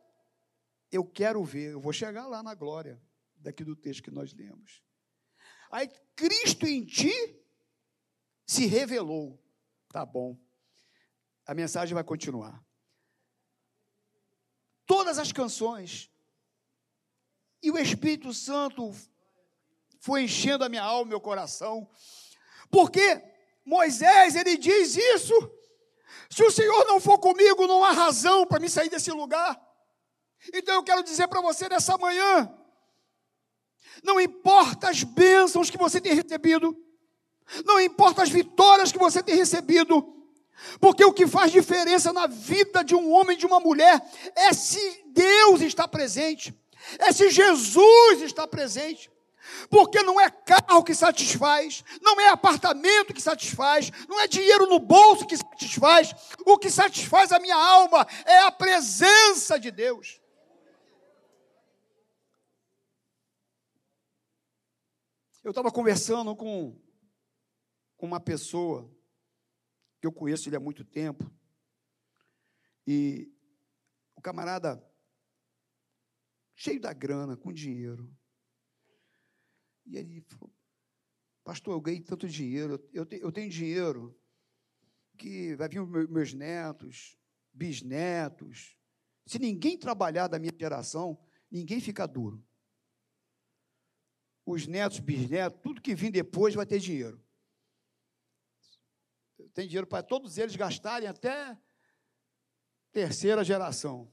eu 0.91 1.05
quero 1.05 1.45
ver. 1.45 1.73
Eu 1.73 1.81
vou 1.81 1.93
chegar 1.93 2.27
lá 2.27 2.43
na 2.43 2.55
glória, 2.55 3.01
daqui 3.37 3.63
do 3.63 3.77
texto 3.77 4.03
que 4.03 4.11
nós 4.11 4.33
lemos. 4.33 4.83
Aí 5.71 5.87
Cristo 6.17 6.67
em 6.67 6.83
ti 6.85 7.13
se 8.47 8.65
revelou. 8.65 9.39
Tá 9.93 10.05
bom. 10.07 10.39
A 11.47 11.55
mensagem 11.55 11.95
vai 11.95 12.03
continuar. 12.03 12.65
Todas 14.87 15.19
as 15.19 15.31
canções. 15.31 16.11
E 17.63 17.71
o 17.71 17.79
Espírito 17.79 18.33
Santo 18.33 18.95
foi 20.01 20.23
enchendo 20.23 20.65
a 20.65 20.69
minha 20.71 20.83
alma, 20.83 21.11
meu 21.11 21.21
coração. 21.21 21.87
Porque 22.71 23.23
Moisés, 23.63 24.35
ele 24.37 24.57
diz 24.57 24.97
isso 24.97 25.58
se 26.31 26.43
o 26.43 26.51
Senhor 26.51 26.85
não 26.87 27.01
for 27.01 27.19
comigo, 27.19 27.67
não 27.67 27.85
há 27.85 27.93
razão 27.93 28.47
para 28.47 28.61
me 28.61 28.69
sair 28.69 28.89
desse 28.89 29.11
lugar. 29.11 29.59
Então 30.53 30.75
eu 30.75 30.83
quero 30.83 31.03
dizer 31.03 31.29
para 31.29 31.41
você 31.41 31.69
nessa 31.69 31.97
manhã: 31.99 32.53
não 34.03 34.21
importa 34.21 34.89
as 34.89 35.03
bênçãos 35.03 35.71
que 35.71 35.79
você 35.79 36.01
tem 36.01 36.15
recebido, 36.15 36.77
não 37.65 37.81
importa 37.81 38.23
as 38.23 38.31
vitórias 38.31 38.93
que 38.93 38.99
você 38.99 39.23
tem 39.23 39.37
recebido, 39.37 40.15
porque 40.81 41.05
o 41.05 41.13
que 41.13 41.27
faz 41.27 41.51
diferença 41.51 42.13
na 42.13 42.27
vida 42.27 42.83
de 42.83 42.95
um 42.95 43.13
homem 43.13 43.37
e 43.37 43.39
de 43.39 43.47
uma 43.47 43.61
mulher 43.61 44.01
é 44.35 44.53
se 44.53 45.03
Deus 45.07 45.61
está 45.61 45.89
presente, 45.89 46.55
é 46.99 47.13
se 47.13 47.31
Jesus 47.31 48.23
está 48.23 48.47
presente. 48.47 49.11
Porque 49.71 50.03
não 50.03 50.21
é 50.21 50.31
carro 50.31 50.83
que 50.83 50.95
satisfaz, 50.95 51.85
não 52.01 52.21
é 52.21 52.29
apartamento 52.29 53.15
que 53.15 53.21
satisfaz, 53.21 53.91
não 54.09 54.21
é 54.21 54.27
dinheiro 54.27 54.67
no 54.67 54.79
bolso 54.79 55.27
que 55.27 55.37
satisfaz. 55.37 56.15
O 56.47 56.59
que 56.59 56.71
satisfaz 56.71 57.33
a 57.33 57.39
minha 57.39 57.57
alma 57.57 58.07
é 58.25 58.41
a 58.41 58.51
presença 58.51 59.59
de 59.59 59.71
Deus. 59.71 60.21
Eu 65.43 65.51
estava 65.51 65.71
conversando 65.71 66.37
com, 66.37 66.79
com 67.97 68.07
uma 68.07 68.21
pessoa 68.21 68.91
que 70.01 70.07
eu 70.07 70.13
conheço 70.13 70.49
ele 70.49 70.57
há 70.57 70.61
muito 70.61 70.85
tempo, 70.85 71.31
e 72.87 73.31
o 74.17 74.21
camarada, 74.23 74.83
cheio 76.55 76.81
da 76.81 76.93
grana, 76.93 77.37
com 77.37 77.53
dinheiro, 77.53 78.11
e 79.89 79.97
ele 79.97 80.21
falou, 80.21 80.53
pastor, 81.43 81.75
eu 81.75 81.81
ganhei 81.81 82.03
tanto 82.03 82.29
dinheiro, 82.29 82.79
eu, 82.93 83.07
te, 83.07 83.17
eu 83.17 83.33
tenho 83.33 83.51
dinheiro 83.51 84.19
que 85.17 85.57
vai 85.57 85.69
vir 85.69 85.85
meus 86.09 86.35
netos, 86.35 87.19
bisnetos. 87.53 88.77
Se 89.27 89.39
ninguém 89.39 89.79
trabalhar 89.79 90.29
da 90.29 90.39
minha 90.39 90.53
geração, 90.57 91.19
ninguém 91.51 91.81
fica 91.81 92.07
duro. 92.07 92.47
Os 94.45 94.67
netos, 94.67 95.01
bisnetos, 95.01 95.61
tudo 95.63 95.81
que 95.81 95.95
vir 95.95 96.11
depois 96.11 96.55
vai 96.55 96.67
ter 96.67 96.79
dinheiro. 96.79 97.23
Tem 99.55 99.67
dinheiro 99.67 99.87
para 99.87 100.03
todos 100.03 100.37
eles 100.37 100.55
gastarem 100.55 101.09
até 101.09 101.59
terceira 102.93 103.43
geração. 103.43 104.13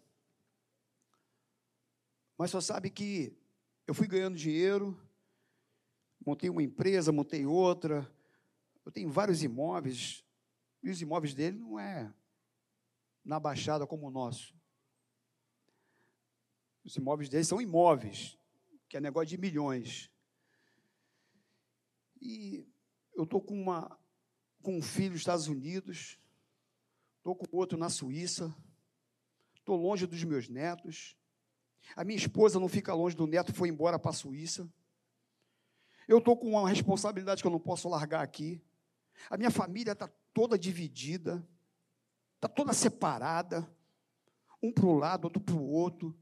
Mas 2.38 2.52
só 2.52 2.62
sabe 2.62 2.90
que 2.90 3.38
eu 3.88 3.94
fui 3.94 4.08
ganhando 4.08 4.36
dinheiro, 4.36 5.00
montei 6.26 6.50
uma 6.50 6.64
empresa, 6.64 7.12
montei 7.12 7.46
outra, 7.46 8.10
eu 8.84 8.92
tenho 8.92 9.10
vários 9.10 9.44
imóveis, 9.44 10.26
e 10.82 10.90
os 10.90 11.02
imóveis 11.02 11.34
dele 11.34 11.58
não 11.58 11.80
é 11.80 12.12
na 13.24 13.40
Baixada 13.40 13.86
como 13.86 14.08
o 14.08 14.12
nosso. 14.12 14.56
Os 16.84 16.96
imóveis 16.96 17.30
dele 17.30 17.44
são 17.44 17.62
imóveis, 17.62 18.38
que 18.88 18.98
é 18.98 19.02
negócio 19.02 19.30
de 19.30 19.38
milhões. 19.38 20.12
E 22.22 22.68
eu 23.16 23.24
estou 23.24 23.42
com, 23.42 23.60
uma, 23.60 24.00
com 24.62 24.78
um 24.78 24.82
filho 24.82 25.12
nos 25.12 25.22
Estados 25.22 25.48
Unidos, 25.48 26.20
estou 27.18 27.36
com 27.36 27.46
outro 27.58 27.78
na 27.78 27.90
Suíça, 27.90 28.56
estou 29.56 29.76
longe 29.76 30.06
dos 30.06 30.24
meus 30.24 30.48
netos. 30.48 31.18
A 31.96 32.04
minha 32.04 32.18
esposa 32.18 32.60
não 32.60 32.68
fica 32.68 32.94
longe 32.94 33.16
do 33.16 33.26
neto, 33.26 33.54
foi 33.54 33.70
embora 33.70 33.98
para 33.98 34.12
a 34.12 34.14
Suíça. 34.14 34.72
Eu 36.08 36.20
estou 36.20 36.38
com 36.38 36.52
uma 36.52 36.70
responsabilidade 36.70 37.42
que 37.42 37.48
eu 37.48 37.52
não 37.52 37.60
posso 37.60 37.90
largar 37.90 38.22
aqui. 38.22 38.62
A 39.30 39.38
minha 39.38 39.50
família 39.50 39.94
está 39.94 40.08
toda 40.34 40.58
dividida, 40.58 41.48
está 42.36 42.48
toda 42.48 42.74
separada, 42.74 43.68
um 44.62 44.72
para 44.72 44.86
o 44.86 44.94
lado, 44.94 45.26
outro 45.26 45.42
para 45.42 45.56
o 45.56 45.70
outro. 45.70 46.16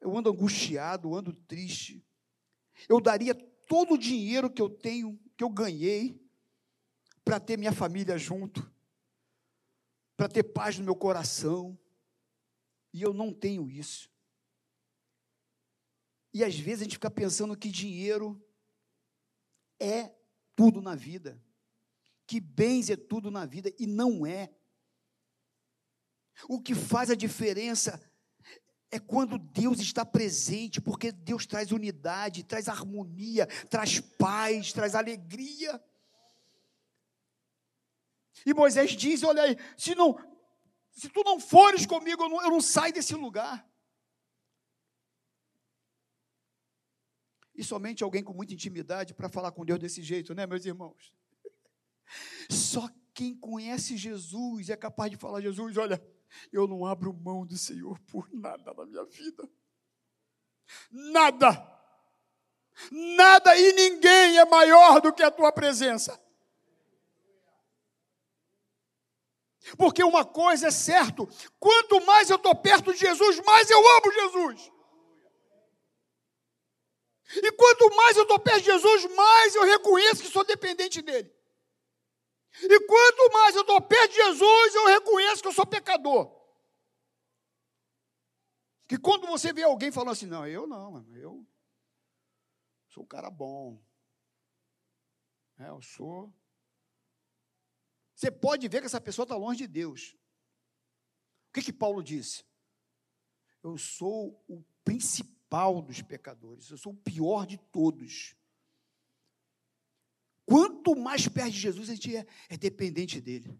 Eu 0.00 0.16
ando 0.16 0.30
angustiado, 0.30 1.14
ando 1.14 1.32
triste. 1.32 2.04
Eu 2.88 3.00
daria 3.00 3.34
todo 3.34 3.94
o 3.94 3.98
dinheiro 3.98 4.50
que 4.50 4.62
eu 4.62 4.68
tenho, 4.68 5.18
que 5.36 5.42
eu 5.42 5.50
ganhei, 5.50 6.20
para 7.24 7.40
ter 7.40 7.56
minha 7.56 7.72
família 7.72 8.16
junto, 8.16 8.70
para 10.16 10.28
ter 10.28 10.44
paz 10.44 10.78
no 10.78 10.84
meu 10.84 10.94
coração. 10.94 11.76
E 12.92 13.02
eu 13.02 13.12
não 13.12 13.32
tenho 13.32 13.68
isso. 13.68 14.08
E 16.32 16.44
às 16.44 16.56
vezes 16.56 16.82
a 16.82 16.84
gente 16.84 16.96
fica 16.96 17.10
pensando 17.10 17.56
que 17.56 17.70
dinheiro 17.70 18.40
é 19.80 20.14
tudo 20.54 20.80
na 20.80 20.94
vida, 20.94 21.40
que 22.26 22.40
bens 22.40 22.90
é 22.90 22.96
tudo 22.96 23.30
na 23.30 23.44
vida, 23.44 23.72
e 23.78 23.86
não 23.86 24.26
é. 24.26 24.50
O 26.48 26.60
que 26.60 26.74
faz 26.74 27.10
a 27.10 27.14
diferença 27.14 28.00
é 28.90 28.98
quando 28.98 29.38
Deus 29.38 29.80
está 29.80 30.04
presente, 30.04 30.80
porque 30.80 31.10
Deus 31.12 31.46
traz 31.46 31.72
unidade, 31.72 32.44
traz 32.44 32.68
harmonia, 32.68 33.46
traz 33.68 34.00
paz, 34.00 34.72
traz 34.72 34.94
alegria. 34.94 35.82
E 38.44 38.54
Moisés 38.54 38.92
diz: 38.92 39.22
Olha 39.22 39.42
aí, 39.42 39.56
se, 39.76 39.94
não, 39.94 40.18
se 40.92 41.08
tu 41.08 41.22
não 41.24 41.40
fores 41.40 41.84
comigo, 41.86 42.22
eu 42.22 42.28
não, 42.28 42.42
eu 42.42 42.50
não 42.50 42.60
saio 42.60 42.92
desse 42.92 43.14
lugar. 43.14 43.66
E 47.56 47.64
somente 47.64 48.04
alguém 48.04 48.22
com 48.22 48.34
muita 48.34 48.52
intimidade 48.52 49.14
para 49.14 49.28
falar 49.28 49.50
com 49.50 49.64
Deus 49.64 49.78
desse 49.78 50.02
jeito, 50.02 50.34
né, 50.34 50.46
meus 50.46 50.64
irmãos? 50.64 51.12
Só 52.50 52.88
quem 53.14 53.34
conhece 53.34 53.96
Jesus 53.96 54.68
é 54.68 54.76
capaz 54.76 55.10
de 55.10 55.16
falar: 55.16 55.40
Jesus, 55.40 55.76
olha, 55.76 56.02
eu 56.52 56.66
não 56.66 56.84
abro 56.84 57.12
mão 57.12 57.46
do 57.46 57.56
Senhor 57.56 57.98
por 58.00 58.28
nada 58.32 58.74
na 58.74 58.84
minha 58.84 59.04
vida. 59.04 59.48
Nada. 60.90 61.74
Nada 62.90 63.56
e 63.56 63.72
ninguém 63.72 64.38
é 64.38 64.44
maior 64.44 65.00
do 65.00 65.12
que 65.12 65.22
a 65.22 65.30
tua 65.30 65.50
presença. 65.50 66.20
Porque 69.78 70.04
uma 70.04 70.24
coisa 70.24 70.68
é 70.68 70.70
certo: 70.70 71.28
quanto 71.58 72.04
mais 72.04 72.28
eu 72.28 72.36
estou 72.36 72.54
perto 72.54 72.92
de 72.92 72.98
Jesus, 72.98 73.40
mais 73.46 73.70
eu 73.70 73.78
amo 73.78 74.12
Jesus. 74.12 74.75
E 77.34 77.52
quanto 77.52 77.94
mais 77.96 78.16
eu 78.16 78.22
estou 78.22 78.38
perto 78.38 78.60
de 78.60 78.66
Jesus, 78.66 79.04
mais 79.14 79.54
eu 79.54 79.64
reconheço 79.64 80.22
que 80.22 80.28
sou 80.28 80.44
dependente 80.44 81.02
dele. 81.02 81.34
E 82.62 82.80
quanto 82.86 83.32
mais 83.32 83.54
eu 83.54 83.62
estou 83.62 83.80
perto 83.82 84.10
de 84.10 84.16
Jesus, 84.16 84.74
eu 84.74 84.86
reconheço 84.86 85.42
que 85.42 85.48
eu 85.48 85.52
sou 85.52 85.66
pecador. 85.66 86.34
Que 88.88 88.96
quando 88.96 89.26
você 89.26 89.52
vê 89.52 89.64
alguém 89.64 89.90
falando 89.90 90.12
assim, 90.12 90.26
não, 90.26 90.46
eu 90.46 90.66
não, 90.66 91.04
eu 91.16 91.46
sou 92.88 93.02
um 93.02 93.06
cara 93.06 93.30
bom. 93.30 93.82
É, 95.58 95.68
eu 95.68 95.82
sou. 95.82 96.32
Você 98.14 98.30
pode 98.30 98.68
ver 98.68 98.80
que 98.80 98.86
essa 98.86 99.00
pessoa 99.00 99.24
está 99.24 99.36
longe 99.36 99.58
de 99.58 99.66
Deus. 99.66 100.16
O 101.48 101.52
que 101.54 101.62
que 101.62 101.72
Paulo 101.72 102.02
disse? 102.02 102.44
Eu 103.62 103.76
sou 103.76 104.42
o 104.48 104.62
principal 104.84 105.35
dos 105.84 106.02
pecadores, 106.02 106.70
eu 106.70 106.76
sou 106.76 106.92
o 106.92 106.96
pior 106.96 107.46
de 107.46 107.56
todos. 107.56 108.34
Quanto 110.44 110.94
mais 110.94 111.26
perto 111.26 111.52
de 111.52 111.60
Jesus, 111.60 111.88
a 111.90 111.94
gente 111.94 112.16
é, 112.16 112.26
é 112.48 112.56
dependente 112.56 113.20
dele. 113.20 113.58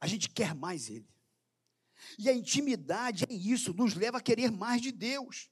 A 0.00 0.06
gente 0.06 0.30
quer 0.30 0.54
mais 0.54 0.88
ele. 0.88 1.08
E 2.18 2.28
a 2.28 2.32
intimidade 2.32 3.24
é 3.28 3.32
isso, 3.32 3.72
nos 3.74 3.94
leva 3.94 4.18
a 4.18 4.20
querer 4.20 4.50
mais 4.50 4.80
de 4.80 4.92
Deus. 4.92 5.50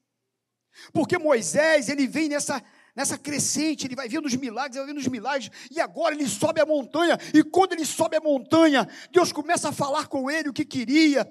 Porque 0.93 1.17
Moisés, 1.17 1.89
ele 1.89 2.07
vem 2.07 2.27
nessa, 2.27 2.63
nessa 2.95 3.17
crescente, 3.17 3.87
ele 3.87 3.95
vai 3.95 4.09
vendo 4.09 4.25
os 4.25 4.35
milagres, 4.35 4.77
vai 4.77 4.85
vendo 4.85 4.97
os 4.97 5.07
milagres, 5.07 5.49
e 5.71 5.79
agora 5.79 6.13
ele 6.13 6.27
sobe 6.27 6.59
a 6.59 6.65
montanha, 6.65 7.17
e 7.33 7.43
quando 7.43 7.73
ele 7.73 7.85
sobe 7.85 8.17
a 8.17 8.21
montanha, 8.21 8.87
Deus 9.11 9.31
começa 9.31 9.69
a 9.69 9.73
falar 9.73 10.07
com 10.07 10.29
ele 10.29 10.49
o 10.49 10.53
que 10.53 10.65
queria. 10.65 11.25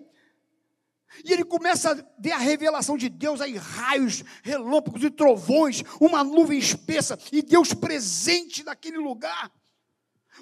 E 1.25 1.33
ele 1.33 1.45
começa 1.45 1.93
a 1.93 2.21
ver 2.21 2.33
a 2.33 2.39
revelação 2.39 2.97
de 2.97 3.09
Deus 3.09 3.41
aí, 3.41 3.57
raios, 3.57 4.23
relâmpagos 4.43 5.03
e 5.05 5.11
trovões, 5.11 5.83
uma 6.01 6.25
nuvem 6.25 6.59
espessa, 6.59 7.19
e 7.31 7.43
Deus 7.43 7.73
presente 7.73 8.65
naquele 8.65 8.99
lugar, 8.99 9.53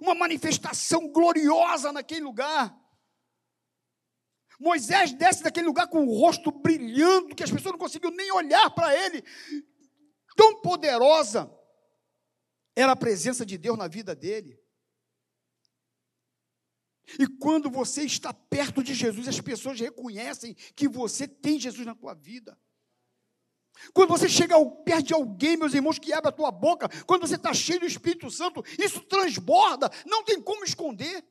uma 0.01 0.15
manifestação 0.15 1.09
gloriosa 1.09 1.93
naquele 1.93 2.23
lugar. 2.23 2.75
Moisés 4.59 5.13
desce 5.13 5.43
daquele 5.43 5.67
lugar 5.67 5.89
com 5.89 6.07
o 6.07 6.19
rosto 6.19 6.53
brilhando, 6.53 7.35
que 7.35 7.43
as 7.43 7.51
pessoas 7.51 7.73
não 7.73 7.79
conseguiam 7.79 8.13
nem 8.13 8.31
olhar 8.31 8.71
para 8.71 8.95
ele. 8.95 9.23
Tão 10.37 10.61
poderosa 10.63 11.53
era 12.77 12.93
a 12.93 12.97
presença 12.97 13.45
de 13.45 13.59
Deus 13.59 13.77
na 13.77 13.89
vida 13.89 14.15
dele. 14.15 14.62
E 17.19 17.27
quando 17.27 17.71
você 17.71 18.03
está 18.03 18.33
perto 18.33 18.83
de 18.83 18.95
Jesus, 18.95 19.29
as 19.29 19.41
pessoas 19.41 19.79
reconhecem 19.79 20.55
que 20.75 20.89
você 20.89 21.27
tem 21.27 21.59
Jesus 21.59 21.85
na 21.87 21.95
tua 21.95 22.15
vida. 22.15 22.59
Quando 23.93 24.11
você 24.11 24.29
chega 24.29 24.55
ao, 24.55 24.71
perto 24.71 25.07
de 25.07 25.15
alguém, 25.15 25.57
meus 25.57 25.75
irmãos, 25.75 25.99
que 25.99 26.13
abre 26.13 26.29
a 26.29 26.33
tua 26.33 26.51
boca, 26.51 26.89
quando 27.05 27.27
você 27.27 27.35
está 27.35 27.53
cheio 27.53 27.81
do 27.81 27.87
Espírito 27.87 28.31
Santo, 28.31 28.65
isso 28.79 29.01
transborda, 29.01 29.91
não 30.07 30.23
tem 30.25 30.41
como 30.41 30.65
esconder. 30.65 31.25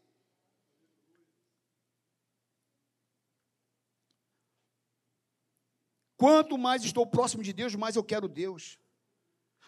Quanto 6.17 6.57
mais 6.57 6.83
estou 6.83 7.07
próximo 7.07 7.41
de 7.41 7.53
Deus, 7.53 7.73
mais 7.73 7.95
eu 7.95 8.03
quero 8.03 8.27
Deus. 8.27 8.77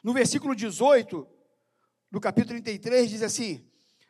No 0.03 0.13
versículo 0.13 0.55
18, 0.55 1.27
do 2.11 2.19
capítulo 2.19 2.61
33, 2.61 3.09
diz 3.09 3.23
assim: 3.23 3.67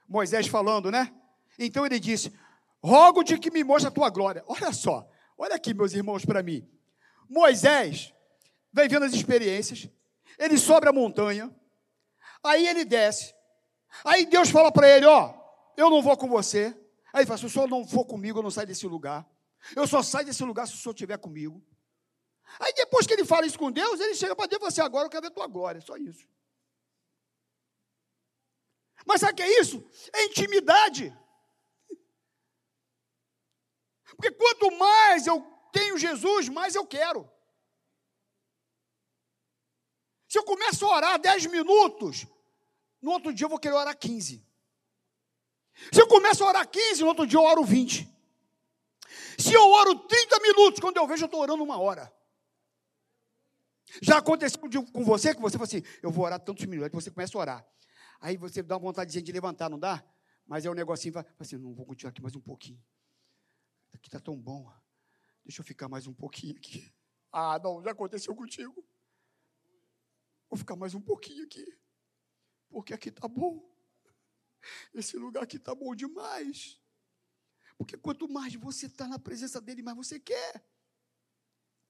Moisés 0.07 0.47
falando, 0.47 0.91
né? 0.91 1.13
Então 1.57 1.85
ele 1.85 1.99
disse: 1.99 2.33
Rogo-te 2.81 3.37
que 3.37 3.51
me 3.51 3.63
mostre 3.63 3.87
a 3.87 3.91
tua 3.91 4.09
glória. 4.09 4.43
Olha 4.47 4.71
só, 4.73 5.09
olha 5.37 5.55
aqui, 5.55 5.73
meus 5.73 5.93
irmãos, 5.93 6.25
para 6.25 6.43
mim. 6.43 6.67
Moisés 7.29 8.13
vem 8.71 8.87
vendo 8.87 9.05
as 9.05 9.13
experiências, 9.13 9.89
ele 10.37 10.57
sobe 10.57 10.87
a 10.87 10.93
montanha, 10.93 11.53
aí 12.43 12.67
ele 12.67 12.83
desce, 12.83 13.33
aí 14.03 14.25
Deus 14.25 14.49
fala 14.49 14.71
para 14.71 14.89
ele: 14.89 15.05
Ó, 15.05 15.33
eu 15.77 15.89
não 15.89 16.01
vou 16.01 16.17
com 16.17 16.27
você. 16.27 16.77
Aí 17.13 17.21
ele 17.21 17.25
fala: 17.27 17.37
Se 17.37 17.45
o 17.45 17.49
senhor 17.49 17.69
não 17.69 17.87
for 17.87 18.05
comigo, 18.05 18.39
eu 18.39 18.43
não 18.43 18.51
saio 18.51 18.67
desse 18.67 18.87
lugar. 18.87 19.27
Eu 19.75 19.87
só 19.87 20.03
saio 20.03 20.25
desse 20.25 20.43
lugar 20.43 20.67
se 20.67 20.73
o 20.73 20.77
senhor 20.77 20.93
estiver 20.93 21.17
comigo. 21.17 21.63
Aí 22.59 22.73
depois 22.73 23.07
que 23.07 23.13
ele 23.13 23.25
fala 23.25 23.45
isso 23.45 23.57
com 23.57 23.71
Deus, 23.71 23.99
ele 23.99 24.15
chega 24.15 24.35
para 24.35 24.47
Deus 24.47 24.57
e 24.57 24.59
fala 24.59 24.69
assim, 24.69 24.81
agora 24.81 25.05
eu 25.05 25.09
quero 25.09 25.21
ver 25.21 25.27
a 25.29 25.31
tua 25.31 25.47
glória, 25.47 25.81
só 25.81 25.95
isso. 25.95 26.27
Mas 29.05 29.21
sabe 29.21 29.33
o 29.33 29.35
que 29.35 29.43
é 29.43 29.59
isso? 29.59 29.83
É 30.13 30.25
intimidade. 30.25 31.17
Porque 34.15 34.31
quanto 34.31 34.71
mais 34.77 35.27
eu 35.27 35.41
tenho 35.71 35.97
Jesus, 35.97 36.49
mais 36.49 36.75
eu 36.75 36.85
quero. 36.85 37.29
Se 40.27 40.37
eu 40.37 40.43
começo 40.43 40.85
a 40.85 40.95
orar 40.95 41.19
10 41.19 41.47
minutos, 41.47 42.25
no 43.01 43.11
outro 43.11 43.33
dia 43.33 43.45
eu 43.45 43.49
vou 43.49 43.59
querer 43.59 43.75
orar 43.75 43.97
15. 43.97 44.43
Se 45.91 46.01
eu 46.01 46.07
começo 46.07 46.43
a 46.43 46.47
orar 46.47 46.67
15, 46.67 47.01
no 47.01 47.07
outro 47.07 47.27
dia 47.27 47.37
eu 47.37 47.43
oro 47.43 47.63
20. 47.63 48.09
Se 49.37 49.53
eu 49.53 49.63
oro 49.69 49.95
30 49.95 50.39
minutos, 50.39 50.79
quando 50.79 50.97
eu 50.97 51.07
vejo, 51.07 51.23
eu 51.23 51.27
estou 51.27 51.41
orando 51.41 51.63
uma 51.63 51.79
hora. 51.79 52.11
Já 54.01 54.17
aconteceu 54.17 54.59
com 54.91 55.03
você 55.03 55.35
que 55.35 55.41
você 55.41 55.57
fala 55.57 55.67
assim: 55.67 55.83
eu 56.01 56.11
vou 56.11 56.25
orar 56.25 56.39
tantos 56.39 56.65
minutos, 56.65 56.85
aí 56.85 57.01
você 57.01 57.11
começa 57.11 57.37
a 57.37 57.41
orar. 57.41 57.67
Aí 58.19 58.37
você 58.37 58.63
dá 58.63 58.75
uma 58.75 58.81
vontade 58.81 59.21
de 59.21 59.31
levantar, 59.31 59.69
não 59.69 59.77
dá? 59.77 60.03
Mas 60.47 60.65
é 60.65 60.69
um 60.69 60.73
negocinho, 60.73 61.13
vai 61.13 61.25
assim, 61.39 61.57
não 61.57 61.73
vou 61.73 61.85
continuar 61.85 62.09
aqui 62.09 62.21
mais 62.21 62.35
um 62.35 62.41
pouquinho. 62.41 62.81
Aqui 63.93 64.09
está 64.09 64.19
tão 64.19 64.39
bom. 64.39 64.71
Deixa 65.45 65.61
eu 65.61 65.65
ficar 65.65 65.87
mais 65.87 66.07
um 66.07 66.13
pouquinho 66.13 66.57
aqui. 66.57 66.91
Ah, 67.31 67.59
não, 67.59 67.81
já 67.81 67.91
aconteceu 67.91 68.35
contigo. 68.35 68.85
Vou 70.49 70.57
ficar 70.57 70.75
mais 70.75 70.93
um 70.93 71.01
pouquinho 71.01 71.43
aqui. 71.43 71.77
Porque 72.69 72.93
aqui 72.93 73.09
está 73.09 73.27
bom. 73.27 73.71
Esse 74.93 75.17
lugar 75.17 75.43
aqui 75.43 75.57
está 75.57 75.73
bom 75.75 75.95
demais. 75.95 76.79
Porque 77.77 77.97
quanto 77.97 78.29
mais 78.29 78.53
você 78.55 78.85
está 78.85 79.07
na 79.07 79.19
presença 79.19 79.59
dele, 79.59 79.81
mais 79.81 79.97
você 79.97 80.19
quer. 80.19 80.65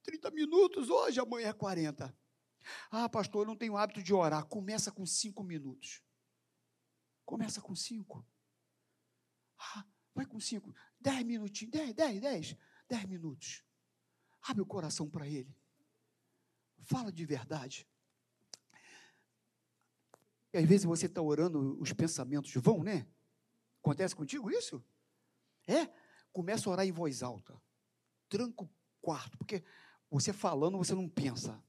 30 0.02 0.30
minutos 0.30 0.90
hoje, 0.90 1.20
amanhã 1.20 1.48
é 1.48 1.52
40. 1.52 2.16
Ah, 2.90 3.08
pastor, 3.08 3.42
eu 3.42 3.46
não 3.46 3.56
tenho 3.56 3.76
hábito 3.76 4.02
de 4.02 4.12
orar. 4.12 4.46
Começa 4.46 4.90
com 4.90 5.06
5 5.06 5.42
minutos. 5.44 6.02
Começa 7.24 7.60
com 7.60 7.74
5. 7.74 8.26
Ah, 9.58 9.86
vai 10.14 10.26
com 10.26 10.40
5. 10.40 10.74
10 11.04 11.24
minutinhos. 11.24 11.70
10, 11.70 11.94
10, 11.94 12.20
10. 12.20 12.56
10 12.88 13.04
minutos. 13.04 13.62
Abre 14.40 14.62
o 14.62 14.66
coração 14.66 15.08
para 15.08 15.28
ele. 15.28 15.54
Fala 16.80 17.12
de 17.12 17.24
verdade. 17.24 17.86
E 20.52 20.58
às 20.58 20.64
vezes 20.64 20.84
você 20.84 21.06
está 21.06 21.20
orando, 21.20 21.78
os 21.80 21.92
pensamentos 21.92 22.52
vão, 22.54 22.82
né? 22.82 23.06
Acontece 23.80 24.16
contigo 24.16 24.50
isso? 24.50 24.82
É? 25.66 25.86
Começa 26.32 26.68
a 26.68 26.72
orar 26.72 26.86
em 26.86 26.92
voz 26.92 27.22
alta. 27.22 27.60
Tranca 28.28 28.64
o 28.64 28.70
quarto, 29.00 29.36
porque 29.36 29.62
você 30.10 30.32
falando, 30.32 30.78
você 30.78 30.94
não 30.94 31.08
pensa 31.08 31.62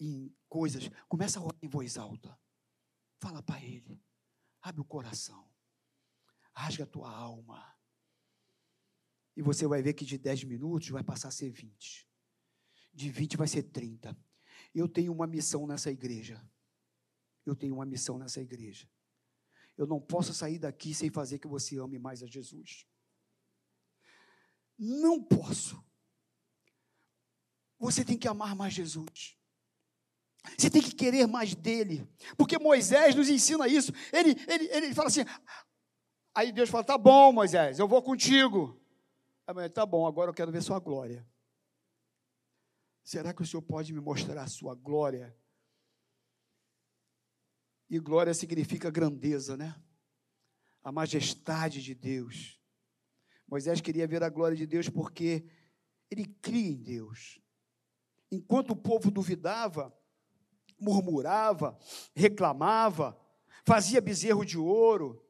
em 0.00 0.34
coisas. 0.48 0.88
Começa 1.08 1.38
a 1.38 1.42
orar 1.42 1.58
em 1.62 1.68
voz 1.68 1.98
alta. 1.98 2.38
Fala 3.18 3.42
para 3.42 3.62
ele. 3.62 4.02
Abre 4.60 4.80
o 4.80 4.84
coração. 4.84 5.50
Rasga 6.54 6.84
a 6.84 6.86
tua 6.86 7.10
alma. 7.10 7.74
E 9.36 9.42
você 9.42 9.66
vai 9.66 9.82
ver 9.82 9.94
que 9.94 10.04
de 10.04 10.18
10 10.18 10.44
minutos 10.44 10.88
vai 10.88 11.02
passar 11.02 11.28
a 11.28 11.32
ser 11.32 11.50
20. 11.50 12.06
De 12.92 13.10
20 13.10 13.36
vai 13.36 13.48
ser 13.48 13.62
30. 13.62 14.16
Eu 14.74 14.88
tenho 14.88 15.12
uma 15.12 15.26
missão 15.26 15.66
nessa 15.66 15.90
igreja. 15.90 16.42
Eu 17.44 17.56
tenho 17.56 17.74
uma 17.74 17.86
missão 17.86 18.18
nessa 18.18 18.40
igreja. 18.40 18.88
Eu 19.76 19.86
não 19.86 20.00
posso 20.00 20.34
sair 20.34 20.58
daqui 20.58 20.94
sem 20.94 21.10
fazer 21.10 21.38
que 21.38 21.48
você 21.48 21.78
ame 21.78 21.98
mais 21.98 22.22
a 22.22 22.26
Jesus. 22.26 22.86
Não 24.78 25.22
posso. 25.22 25.82
Você 27.78 28.04
tem 28.04 28.18
que 28.18 28.28
amar 28.28 28.54
mais 28.54 28.74
Jesus. 28.74 29.36
Você 30.58 30.70
tem 30.70 30.82
que 30.82 30.94
querer 30.94 31.26
mais 31.26 31.54
dele. 31.54 32.08
Porque 32.36 32.58
Moisés 32.58 33.14
nos 33.14 33.28
ensina 33.28 33.66
isso. 33.66 33.92
Ele, 34.12 34.36
ele, 34.46 34.64
ele 34.66 34.94
fala 34.94 35.08
assim. 35.08 35.24
Aí 36.34 36.52
Deus 36.52 36.68
fala: 36.68 36.84
tá 36.84 36.98
bom, 36.98 37.32
Moisés, 37.32 37.78
eu 37.78 37.88
vou 37.88 38.02
contigo. 38.02 38.81
Tá 39.74 39.84
bom, 39.84 40.06
agora 40.06 40.30
eu 40.30 40.34
quero 40.34 40.52
ver 40.52 40.62
sua 40.62 40.78
glória. 40.78 41.26
Será 43.02 43.34
que 43.34 43.42
o 43.42 43.46
Senhor 43.46 43.62
pode 43.62 43.92
me 43.92 44.00
mostrar 44.00 44.42
a 44.42 44.46
sua 44.46 44.74
glória? 44.74 45.36
E 47.90 47.98
glória 47.98 48.32
significa 48.32 48.90
grandeza, 48.90 49.56
né? 49.56 49.74
A 50.82 50.90
majestade 50.92 51.82
de 51.82 51.94
Deus. 51.94 52.60
Moisés 53.46 53.80
queria 53.80 54.06
ver 54.06 54.22
a 54.22 54.30
glória 54.30 54.56
de 54.56 54.66
Deus 54.66 54.88
porque 54.88 55.44
ele 56.10 56.26
cria 56.26 56.70
em 56.70 56.82
Deus 56.82 57.42
enquanto 58.32 58.70
o 58.70 58.76
povo 58.76 59.10
duvidava, 59.10 59.94
murmurava, 60.80 61.78
reclamava, 62.16 63.16
fazia 63.62 64.00
bezerro 64.00 64.42
de 64.42 64.56
ouro, 64.56 65.22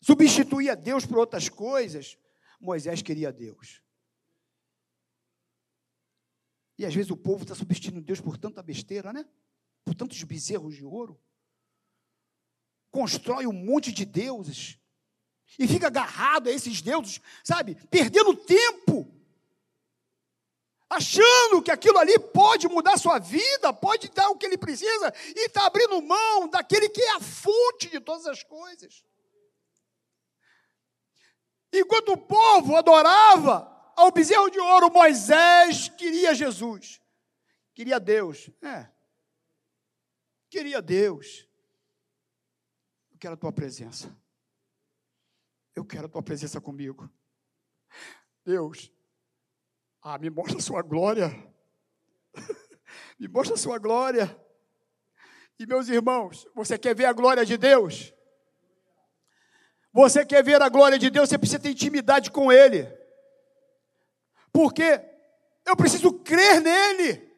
substituía 0.00 0.76
Deus 0.76 1.04
por 1.04 1.18
outras 1.18 1.48
coisas, 1.48 2.18
Moisés 2.60 3.02
queria 3.02 3.32
Deus. 3.32 3.82
E 6.76 6.86
às 6.86 6.94
vezes 6.94 7.10
o 7.10 7.16
povo 7.16 7.42
está 7.42 7.54
substituindo 7.54 8.00
Deus 8.00 8.20
por 8.20 8.38
tanta 8.38 8.62
besteira, 8.62 9.12
né? 9.12 9.26
Por 9.84 9.94
tantos 9.94 10.22
bezerros 10.22 10.76
de 10.76 10.84
ouro. 10.84 11.20
Constrói 12.90 13.46
um 13.46 13.52
monte 13.52 13.92
de 13.92 14.04
deuses. 14.04 14.78
E 15.58 15.66
fica 15.66 15.88
agarrado 15.88 16.48
a 16.48 16.52
esses 16.52 16.80
deuses, 16.80 17.20
sabe? 17.42 17.74
Perdendo 17.90 18.36
tempo 18.36 19.18
achando 20.88 21.62
que 21.62 21.70
aquilo 21.70 21.98
ali 21.98 22.18
pode 22.18 22.66
mudar 22.66 22.96
sua 22.96 23.18
vida, 23.18 23.72
pode 23.72 24.08
dar 24.08 24.30
o 24.30 24.36
que 24.36 24.46
ele 24.46 24.56
precisa, 24.56 25.12
e 25.36 25.46
está 25.46 25.66
abrindo 25.66 26.00
mão 26.00 26.48
daquele 26.48 26.88
que 26.88 27.02
é 27.02 27.16
a 27.16 27.20
fonte 27.20 27.90
de 27.90 28.00
todas 28.00 28.26
as 28.26 28.42
coisas. 28.42 29.04
Enquanto 31.72 32.12
o 32.12 32.16
povo 32.16 32.76
adorava 32.76 33.92
ao 33.96 34.10
bezerro 34.10 34.50
de 34.50 34.58
ouro, 34.58 34.90
Moisés 34.90 35.88
queria 35.88 36.34
Jesus, 36.34 37.00
queria 37.74 37.98
Deus, 37.98 38.50
é, 38.62 38.90
queria 40.48 40.80
Deus. 40.80 41.46
Eu 43.10 43.18
quero 43.18 43.34
a 43.34 43.36
tua 43.36 43.52
presença, 43.52 44.16
eu 45.74 45.84
quero 45.84 46.06
a 46.06 46.08
tua 46.08 46.22
presença 46.22 46.60
comigo. 46.60 47.10
Deus, 48.44 48.90
ah, 50.00 50.18
me 50.18 50.30
mostra 50.30 50.58
a 50.58 50.62
sua 50.62 50.80
glória. 50.80 51.28
me 53.18 53.28
mostra 53.28 53.54
a 53.54 53.58
sua 53.58 53.78
glória. 53.78 54.34
E 55.58 55.66
meus 55.66 55.88
irmãos, 55.88 56.46
você 56.54 56.78
quer 56.78 56.94
ver 56.94 57.06
a 57.06 57.12
glória 57.12 57.44
de 57.44 57.58
Deus? 57.58 58.14
Você 59.98 60.24
quer 60.24 60.44
ver 60.44 60.62
a 60.62 60.68
glória 60.68 60.96
de 60.96 61.10
Deus, 61.10 61.28
você 61.28 61.36
precisa 61.36 61.58
ter 61.58 61.70
intimidade 61.70 62.30
com 62.30 62.52
Ele. 62.52 62.86
Porque 64.52 65.04
eu 65.66 65.76
preciso 65.76 66.12
crer 66.12 66.60
nele. 66.60 67.36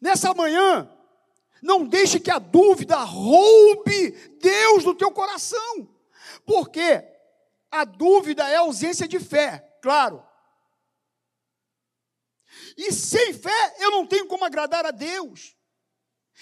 Nessa 0.00 0.32
manhã, 0.32 0.88
não 1.60 1.84
deixe 1.84 2.20
que 2.20 2.30
a 2.30 2.38
dúvida 2.38 2.96
roube 2.98 4.12
Deus 4.40 4.84
do 4.84 4.94
teu 4.94 5.10
coração. 5.10 5.88
Porque 6.46 7.04
a 7.68 7.82
dúvida 7.84 8.48
é 8.48 8.58
ausência 8.58 9.08
de 9.08 9.18
fé, 9.18 9.76
claro. 9.82 10.24
E 12.76 12.92
sem 12.92 13.34
fé 13.34 13.74
eu 13.80 13.90
não 13.90 14.06
tenho 14.06 14.28
como 14.28 14.44
agradar 14.44 14.86
a 14.86 14.92
Deus. 14.92 15.56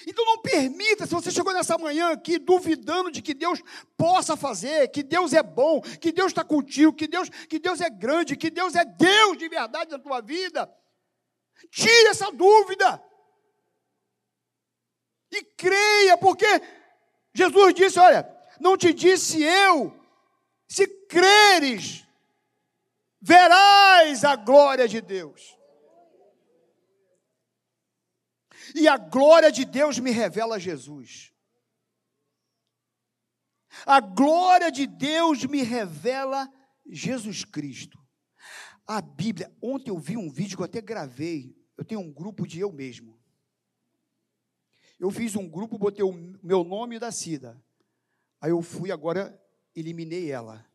Então 0.07 0.25
não 0.25 0.41
permita, 0.41 1.07
se 1.07 1.13
você 1.13 1.31
chegou 1.31 1.53
nessa 1.53 1.77
manhã 1.77 2.13
aqui 2.13 2.39
duvidando 2.39 3.11
de 3.11 3.21
que 3.21 3.35
Deus 3.35 3.61
possa 3.97 4.37
fazer, 4.37 4.89
que 4.89 5.03
Deus 5.03 5.33
é 5.33 5.43
bom, 5.43 5.81
que 5.81 6.11
Deus 6.11 6.29
está 6.29 6.43
contigo, 6.43 6.93
que 6.93 7.07
Deus, 7.07 7.29
que 7.29 7.59
Deus 7.59 7.81
é 7.81 7.91
grande, 7.91 8.37
que 8.37 8.51
Deus 8.51 8.75
é 8.75 8.85
Deus 8.85 9.37
de 9.37 9.49
verdade 9.49 9.91
na 9.91 9.99
tua 9.99 10.21
vida, 10.21 10.71
tire 11.71 12.09
essa 12.09 12.31
dúvida. 12.33 13.03
E 15.31 15.43
creia, 15.43 16.17
porque 16.17 16.47
Jesus 17.35 17.75
disse: 17.75 17.99
Olha, 17.99 18.29
não 18.59 18.77
te 18.77 18.93
disse 18.93 19.43
eu, 19.43 19.95
se 20.67 20.87
creres, 20.87 22.07
verás 23.21 24.25
a 24.25 24.35
glória 24.35 24.89
de 24.89 25.01
Deus. 25.01 25.60
E 28.75 28.89
a 28.89 28.97
glória 28.97 29.51
de 29.51 29.65
Deus 29.65 29.99
me 29.99 30.11
revela 30.11 30.59
Jesus. 30.59 31.33
A 33.87 34.01
glória 34.01 34.71
de 34.71 34.87
Deus 34.87 35.45
me 35.45 35.63
revela 35.63 36.53
Jesus 36.87 37.45
Cristo. 37.45 37.99
A 38.87 39.01
Bíblia, 39.01 39.55
ontem 39.63 39.91
eu 39.91 39.99
vi 39.99 40.17
um 40.17 40.31
vídeo 40.31 40.57
que 40.57 40.63
eu 40.63 40.67
até 40.67 40.81
gravei. 40.81 41.57
Eu 41.77 41.85
tenho 41.85 42.01
um 42.01 42.13
grupo 42.13 42.47
de 42.47 42.61
eu 42.61 42.73
mesmo. 42.73 43.19
Eu 44.99 45.11
fiz 45.11 45.37
um 45.37 45.49
grupo, 45.49 45.79
botei 45.79 46.05
o 46.05 46.13
meu 46.43 46.65
nome 46.65 46.99
da 46.99 47.11
Cida. 47.11 47.63
Aí 48.41 48.51
eu 48.51 48.61
fui 48.61 48.91
agora, 48.91 49.41
eliminei 49.75 50.31
ela. 50.31 50.67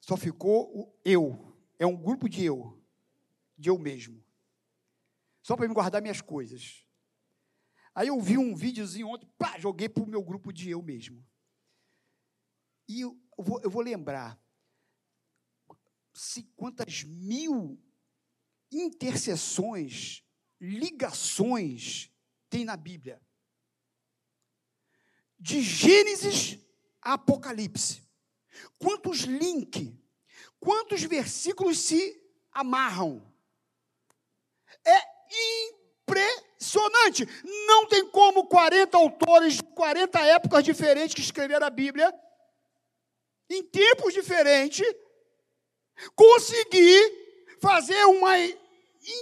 Só 0.00 0.16
ficou 0.16 0.70
o 0.76 0.92
eu. 1.04 1.54
É 1.78 1.86
um 1.86 1.96
grupo 1.96 2.28
de 2.28 2.44
eu, 2.44 2.80
de 3.58 3.68
eu 3.68 3.78
mesmo 3.78 4.22
só 5.42 5.56
para 5.56 5.68
me 5.68 5.74
guardar 5.74 6.00
minhas 6.00 6.20
coisas. 6.20 6.86
Aí 7.94 8.08
eu 8.08 8.20
vi 8.20 8.38
um 8.38 8.54
videozinho 8.54 9.08
ontem, 9.08 9.28
pá, 9.36 9.58
joguei 9.58 9.88
para 9.88 10.02
o 10.02 10.08
meu 10.08 10.22
grupo 10.22 10.52
de 10.52 10.70
eu 10.70 10.80
mesmo. 10.80 11.26
E 12.88 13.00
eu 13.02 13.20
vou, 13.36 13.60
eu 13.60 13.70
vou 13.70 13.82
lembrar 13.82 14.40
se 16.14 16.42
quantas 16.56 17.02
mil 17.02 17.82
intercessões, 18.70 20.24
ligações 20.60 22.10
tem 22.48 22.64
na 22.64 22.76
Bíblia. 22.76 23.20
de 25.38 25.60
Gênesis 25.60 26.58
a 27.00 27.14
Apocalipse. 27.14 28.08
Quantos 28.78 29.20
links, 29.20 29.92
quantos 30.60 31.02
versículos 31.02 31.78
se 31.78 32.22
amarram. 32.52 33.26
É 34.84 35.11
impressionante. 36.06 37.28
Não 37.66 37.86
tem 37.86 38.06
como 38.08 38.46
40 38.46 38.96
autores 38.96 39.54
de 39.54 39.62
40 39.62 40.20
épocas 40.20 40.64
diferentes 40.64 41.14
que 41.14 41.20
escreveram 41.20 41.66
a 41.66 41.70
Bíblia, 41.70 42.12
em 43.50 43.62
tempos 43.62 44.14
diferentes, 44.14 44.86
conseguir 46.14 47.22
fazer 47.60 48.04
uma 48.06 48.32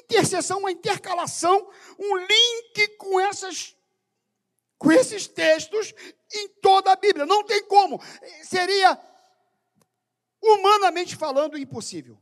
interseção, 0.05 0.59
uma 0.61 0.71
intercalação, 0.71 1.69
um 1.99 2.17
link 2.17 2.89
com 2.99 3.19
essas 3.21 3.77
com 4.79 4.91
esses 4.91 5.27
textos 5.27 5.93
em 6.33 6.49
toda 6.63 6.91
a 6.91 6.97
Bíblia. 6.97 7.27
Não 7.27 7.45
tem 7.45 7.63
como. 7.65 8.01
Seria 8.43 8.99
humanamente 10.43 11.17
falando 11.17 11.59
impossível. 11.59 12.19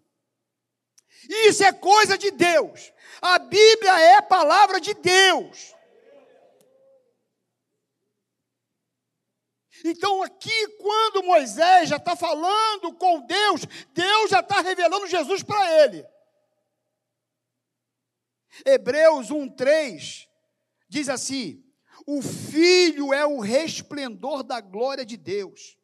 Isso 1.28 1.64
é 1.64 1.72
coisa 1.72 2.18
de 2.18 2.30
Deus. 2.30 2.92
A 3.20 3.38
Bíblia 3.38 3.98
é 4.00 4.22
palavra 4.22 4.80
de 4.80 4.94
Deus. 4.94 5.74
Então, 9.84 10.22
aqui, 10.22 10.68
quando 10.78 11.22
Moisés 11.22 11.88
já 11.88 11.96
está 11.96 12.16
falando 12.16 12.92
com 12.94 13.24
Deus, 13.26 13.62
Deus 13.92 14.30
já 14.30 14.40
está 14.40 14.60
revelando 14.60 15.06
Jesus 15.06 15.42
para 15.42 15.84
ele. 15.84 16.04
Hebreus 18.64 19.28
1,3 19.28 20.26
diz 20.88 21.08
assim: 21.08 21.64
O 22.06 22.20
Filho 22.22 23.12
é 23.12 23.24
o 23.24 23.38
resplendor 23.38 24.42
da 24.42 24.60
glória 24.60 25.04
de 25.04 25.16
Deus, 25.16 25.78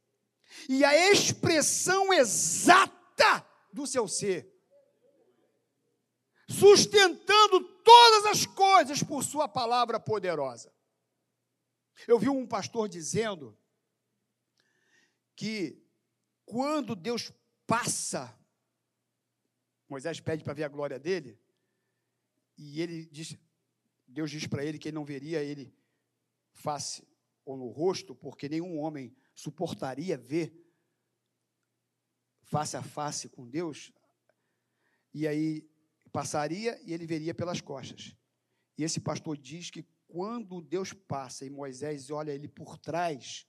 e 0.69 0.85
a 0.85 1.13
expressão 1.13 2.13
exata 2.13 3.47
do 3.73 3.87
seu 3.87 4.09
ser, 4.09 4.53
sustentando 6.49 7.61
todas 7.83 8.27
as 8.27 8.47
coisas 8.47 9.03
por 9.03 9.23
Sua 9.23 9.49
palavra 9.49 9.99
poderosa. 9.99 10.73
Eu 12.07 12.19
vi 12.19 12.29
um 12.29 12.47
pastor 12.47 12.89
dizendo 12.89 13.57
que 15.37 15.83
quando 16.45 16.95
Deus 16.95 17.33
passa, 17.67 18.37
Moisés 19.89 20.21
pede 20.21 20.45
para 20.45 20.55
ver 20.55 20.65
a 20.65 20.69
glória 20.69 20.99
dele, 20.99 21.39
e 22.57 22.81
ele 22.81 23.07
diz, 23.07 23.37
Deus 24.07 24.31
diz 24.31 24.47
para 24.47 24.65
ele 24.65 24.79
que 24.79 24.89
ele 24.89 24.95
não 24.95 25.05
veria 25.05 25.43
ele 25.43 25.75
face 26.53 27.07
ou 27.45 27.57
no 27.57 27.69
rosto, 27.69 28.15
porque 28.15 28.49
nenhum 28.49 28.79
homem 28.79 29.15
suportaria 29.35 30.17
ver 30.17 30.65
face 32.43 32.77
a 32.77 32.83
face 32.83 33.29
com 33.29 33.49
Deus. 33.49 33.93
E 35.13 35.27
aí 35.27 35.69
passaria 36.15 36.81
e 36.85 36.95
ele 36.95 37.09
veria 37.09 37.35
pelas 37.35 37.61
costas. 37.61 38.17
E 38.79 38.85
esse 38.85 39.01
pastor 39.01 39.37
diz 39.37 39.69
que 39.69 39.85
quando 40.07 40.63
Deus 40.63 40.93
passa 40.93 41.45
e 41.45 41.51
Moisés 41.51 42.09
olha 42.09 42.31
ele 42.31 42.47
por 42.47 42.79
trás, 42.79 43.49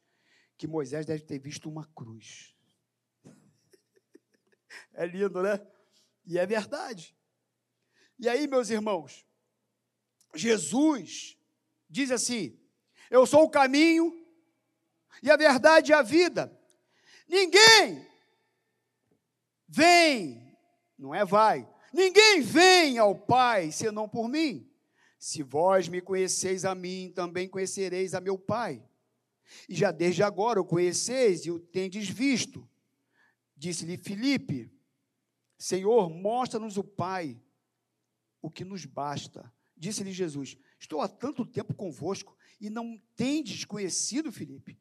que 0.58 0.65
Moisés 0.65 1.06
deve 1.06 1.23
ter 1.23 1.38
visto 1.38 1.69
uma 1.69 1.86
cruz. 1.93 2.56
É 4.93 5.06
lindo, 5.06 5.41
né? 5.41 5.65
E 6.25 6.38
é 6.38 6.45
verdade. 6.45 7.15
E 8.19 8.28
aí, 8.28 8.45
meus 8.45 8.69
irmãos, 8.69 9.25
Jesus 10.34 11.38
diz 11.89 12.12
assim: 12.12 12.60
Eu 13.10 13.25
sou 13.25 13.43
o 13.43 13.49
caminho 13.49 14.12
e 15.23 15.32
a 15.32 15.38
verdade 15.38 15.91
e 15.91 15.93
a 15.93 16.01
vida. 16.01 16.51
Ninguém 17.25 18.06
vem, 19.67 20.58
não 20.97 21.15
é 21.15 21.23
vai, 21.23 21.73
ninguém 21.95 22.41
vem 22.41 22.97
ao 22.97 23.15
Pai 23.15 23.71
senão 23.71 24.08
por 24.08 24.27
mim. 24.27 24.69
Se 25.17 25.41
vós 25.41 25.88
me 25.88 26.01
conheceis 26.01 26.65
a 26.65 26.75
mim, 26.75 27.12
também 27.15 27.47
conhecereis 27.47 28.13
a 28.13 28.21
meu 28.21 28.38
Pai. 28.38 28.84
E 29.69 29.73
já 29.73 29.91
desde 29.91 30.21
agora 30.21 30.60
o 30.60 30.65
conheceis 30.65 31.45
e 31.45 31.51
o 31.51 31.60
tendes 31.60 32.10
visto. 32.10 32.67
Disse-lhe 33.55 33.97
Filipe: 33.97 34.69
Senhor, 35.58 36.10
mostra-nos 36.10 36.77
o 36.77 36.84
Pai, 36.84 37.39
o 38.41 38.51
que 38.51 38.65
nos 38.65 38.86
basta. 38.86 39.51
Disse-lhe 39.75 40.12
Jesus: 40.12 40.58
Estou 40.79 41.01
há 41.01 41.08
tanto 41.08 41.45
tempo 41.45 41.73
convosco 41.73 42.38
e 42.60 42.69
não 42.69 43.01
tendes 43.15 43.63
conhecido, 43.63 44.31
Filipe. 44.31 44.77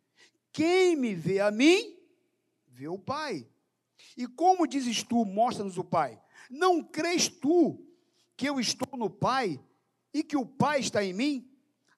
Quem 0.52 0.96
me 0.96 1.14
vê 1.14 1.40
a 1.40 1.50
mim, 1.50 1.96
vê 2.66 2.88
o 2.88 2.98
Pai. 2.98 3.48
E 4.16 4.26
como 4.26 4.66
dizes 4.66 5.02
tu, 5.02 5.24
mostra-nos 5.24 5.78
o 5.78 5.84
Pai? 5.84 6.20
Não 6.50 6.82
crês 6.82 7.28
tu 7.28 7.84
que 8.36 8.48
eu 8.48 8.58
estou 8.60 8.98
no 8.98 9.10
Pai 9.10 9.60
e 10.12 10.22
que 10.22 10.36
o 10.36 10.46
Pai 10.46 10.80
está 10.80 11.04
em 11.04 11.12
mim? 11.12 11.50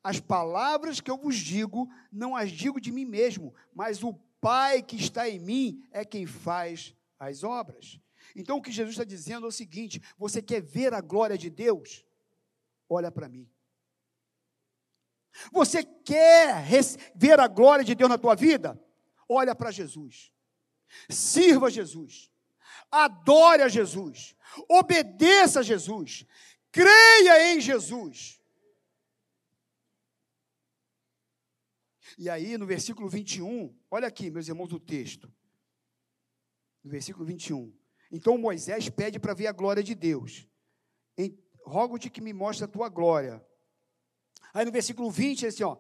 As 0.02 0.20
palavras 0.20 1.00
que 1.00 1.10
eu 1.10 1.16
vos 1.16 1.36
digo, 1.36 1.88
não 2.12 2.36
as 2.36 2.50
digo 2.50 2.80
de 2.80 2.92
mim 2.92 3.04
mesmo, 3.04 3.54
mas 3.74 4.02
o 4.02 4.14
Pai 4.40 4.82
que 4.82 4.96
está 4.96 5.28
em 5.28 5.38
mim 5.38 5.84
é 5.90 6.04
quem 6.04 6.26
faz 6.26 6.94
as 7.18 7.42
obras. 7.42 7.98
Então 8.34 8.58
o 8.58 8.62
que 8.62 8.70
Jesus 8.70 8.94
está 8.94 9.04
dizendo 9.04 9.46
é 9.46 9.48
o 9.48 9.52
seguinte: 9.52 10.00
você 10.16 10.40
quer 10.42 10.62
ver 10.62 10.94
a 10.94 11.00
glória 11.00 11.36
de 11.36 11.50
Deus? 11.50 12.04
Olha 12.88 13.10
para 13.10 13.28
mim. 13.28 13.50
Você 15.52 15.82
quer 15.82 16.64
ver 17.14 17.38
a 17.40 17.46
glória 17.48 17.84
de 17.84 17.94
Deus 17.94 18.08
na 18.08 18.18
tua 18.18 18.34
vida? 18.34 18.80
Olha 19.28 19.54
para 19.54 19.70
Jesus. 19.70 20.32
Sirva 21.10 21.70
Jesus. 21.70 22.30
Adore 22.90 23.62
a 23.62 23.68
Jesus. 23.68 24.34
Obedeça 24.68 25.60
a 25.60 25.62
Jesus. 25.62 26.24
Creia 26.70 27.52
em 27.52 27.60
Jesus. 27.60 28.40
E 32.18 32.30
aí, 32.30 32.56
no 32.56 32.66
versículo 32.66 33.08
21, 33.08 33.76
olha 33.90 34.08
aqui, 34.08 34.30
meus 34.30 34.48
irmãos, 34.48 34.72
o 34.72 34.80
texto. 34.80 35.30
No 36.82 36.90
versículo 36.90 37.26
21. 37.26 37.74
Então 38.10 38.38
Moisés 38.38 38.88
pede 38.88 39.18
para 39.18 39.34
ver 39.34 39.48
a 39.48 39.52
glória 39.52 39.82
de 39.82 39.94
Deus. 39.94 40.48
Rogo-te 41.66 42.08
que 42.08 42.20
me 42.20 42.32
mostre 42.32 42.64
a 42.64 42.68
tua 42.68 42.88
glória. 42.88 43.44
Aí 44.54 44.64
no 44.64 44.70
versículo 44.70 45.10
20, 45.10 45.44
é 45.44 45.48
assim, 45.48 45.64
ó. 45.64 45.76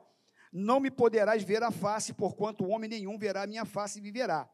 Não 0.52 0.80
me 0.80 0.90
poderás 0.90 1.44
ver 1.44 1.62
a 1.62 1.70
face, 1.70 2.12
porquanto 2.12 2.66
homem 2.66 2.90
nenhum 2.90 3.16
verá 3.16 3.42
a 3.42 3.46
minha 3.46 3.64
face 3.64 4.00
e 4.00 4.02
viverá. 4.02 4.50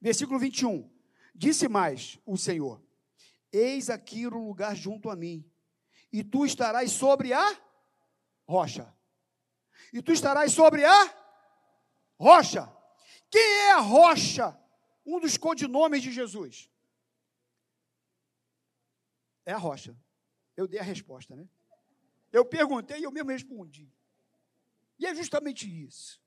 Versículo 0.00 0.36
21. 0.36 0.90
Disse 1.38 1.68
mais 1.68 2.18
o 2.26 2.36
Senhor: 2.36 2.82
Eis 3.50 3.88
aqui 3.88 4.26
o 4.26 4.30
lugar 4.30 4.76
junto 4.76 5.08
a 5.08 5.16
mim, 5.16 5.42
e 6.12 6.22
tu 6.22 6.44
estarás 6.44 6.92
sobre 6.92 7.32
a 7.32 7.58
rocha 8.46 8.92
e 9.92 10.02
tu 10.02 10.12
estarás 10.12 10.52
sobre 10.52 10.84
a 10.84 11.14
rocha. 12.18 12.70
Quem 13.30 13.42
é 13.42 13.72
a 13.72 13.80
rocha? 13.80 14.58
Um 15.04 15.20
dos 15.20 15.36
codinomes 15.36 16.02
de 16.02 16.12
Jesus. 16.12 16.70
É 19.44 19.52
a 19.52 19.58
rocha. 19.58 19.96
Eu 20.56 20.66
dei 20.66 20.78
a 20.78 20.82
resposta, 20.82 21.34
né? 21.34 21.48
Eu 22.30 22.44
perguntei 22.44 23.00
e 23.00 23.04
eu 23.04 23.10
mesmo 23.10 23.30
respondi. 23.30 23.90
E 24.98 25.06
é 25.06 25.14
justamente 25.14 25.66
isso. 25.66 26.20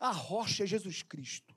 A 0.00 0.10
rocha 0.10 0.64
é 0.64 0.66
Jesus 0.66 1.02
Cristo. 1.02 1.56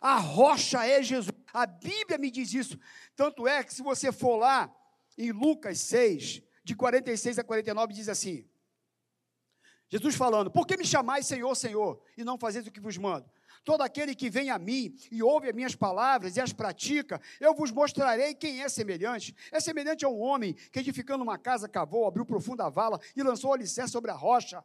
A 0.00 0.18
rocha 0.18 0.84
é 0.86 1.02
Jesus. 1.02 1.34
A 1.52 1.66
Bíblia 1.66 2.18
me 2.18 2.30
diz 2.30 2.52
isso. 2.54 2.78
Tanto 3.16 3.46
é 3.46 3.62
que 3.62 3.74
se 3.74 3.82
você 3.82 4.12
for 4.12 4.36
lá 4.36 4.74
em 5.16 5.32
Lucas 5.32 5.78
6, 5.80 6.42
de 6.64 6.74
46 6.74 7.38
a 7.38 7.44
49, 7.44 7.92
diz 7.92 8.08
assim: 8.08 8.48
Jesus 9.88 10.14
falando: 10.14 10.50
Por 10.50 10.66
que 10.66 10.76
me 10.76 10.84
chamais 10.84 11.26
Senhor, 11.26 11.54
Senhor, 11.54 12.00
e 12.16 12.22
não 12.22 12.38
fazeis 12.38 12.66
o 12.66 12.70
que 12.70 12.80
vos 12.80 12.96
mando? 12.96 13.28
Todo 13.64 13.82
aquele 13.82 14.14
que 14.14 14.30
vem 14.30 14.48
a 14.48 14.58
mim 14.58 14.94
e 15.10 15.22
ouve 15.22 15.48
as 15.48 15.54
minhas 15.54 15.74
palavras 15.74 16.36
e 16.36 16.40
as 16.40 16.52
pratica, 16.52 17.20
eu 17.38 17.54
vos 17.54 17.70
mostrarei 17.70 18.34
quem 18.34 18.62
é 18.62 18.68
semelhante. 18.68 19.34
É 19.52 19.60
semelhante 19.60 20.04
a 20.04 20.08
um 20.08 20.20
homem 20.20 20.54
que, 20.72 20.78
edificando 20.78 21.22
uma 21.22 21.36
casa, 21.36 21.68
cavou, 21.68 22.06
abriu 22.06 22.24
profunda 22.24 22.70
vala 22.70 23.00
e 23.14 23.22
lançou 23.22 23.50
o 23.50 23.52
alicerce 23.52 23.92
sobre 23.92 24.10
a 24.10 24.14
rocha. 24.14 24.64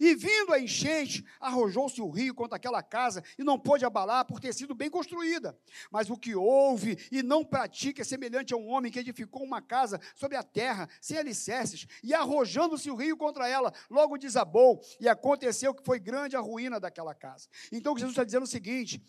E 0.00 0.14
vindo 0.14 0.52
a 0.52 0.60
enchente, 0.60 1.24
arrojou-se 1.40 2.00
o 2.00 2.10
rio 2.10 2.34
contra 2.34 2.56
aquela 2.56 2.82
casa 2.82 3.22
e 3.38 3.44
não 3.44 3.58
pôde 3.58 3.84
abalar 3.84 4.24
por 4.26 4.40
ter 4.40 4.52
sido 4.52 4.74
bem 4.74 4.90
construída. 4.90 5.58
Mas 5.90 6.10
o 6.10 6.16
que 6.16 6.34
ouve 6.34 6.98
e 7.10 7.22
não 7.22 7.44
pratica 7.44 8.02
é 8.02 8.04
semelhante 8.04 8.52
a 8.52 8.56
um 8.56 8.68
homem 8.68 8.92
que 8.92 8.98
edificou 8.98 9.42
uma 9.42 9.62
casa 9.62 10.00
sobre 10.14 10.36
a 10.36 10.42
terra, 10.42 10.88
sem 11.00 11.16
alicerces, 11.16 11.86
e 12.02 12.12
arrojando-se 12.12 12.90
o 12.90 12.96
rio 12.96 13.16
contra 13.16 13.48
ela, 13.48 13.72
logo 13.88 14.18
desabou, 14.18 14.80
e 15.00 15.08
aconteceu 15.08 15.74
que 15.74 15.84
foi 15.84 15.98
grande 15.98 16.36
a 16.36 16.40
ruína 16.40 16.78
daquela 16.78 17.14
casa. 17.14 17.48
Então 17.72 17.96
Jesus 17.96 18.12
está 18.12 18.24
dizendo 18.24 18.44
o 18.44 18.46
seguinte: 18.46 19.02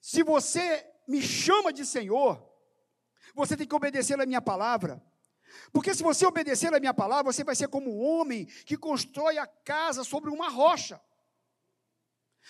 se 0.00 0.22
você 0.22 0.86
me 1.06 1.20
chama 1.20 1.72
de 1.72 1.84
Senhor, 1.84 2.42
você 3.34 3.56
tem 3.56 3.66
que 3.66 3.74
obedecer 3.74 4.18
a 4.20 4.26
minha 4.26 4.40
palavra. 4.40 5.02
Porque 5.72 5.94
se 5.94 6.02
você 6.02 6.26
obedecer 6.26 6.72
a 6.72 6.80
minha 6.80 6.94
palavra, 6.94 7.32
você 7.32 7.44
vai 7.44 7.54
ser 7.54 7.68
como 7.68 7.90
um 7.90 8.02
homem 8.02 8.46
que 8.64 8.76
constrói 8.76 9.38
a 9.38 9.46
casa 9.46 10.04
sobre 10.04 10.30
uma 10.30 10.48
rocha. 10.48 11.00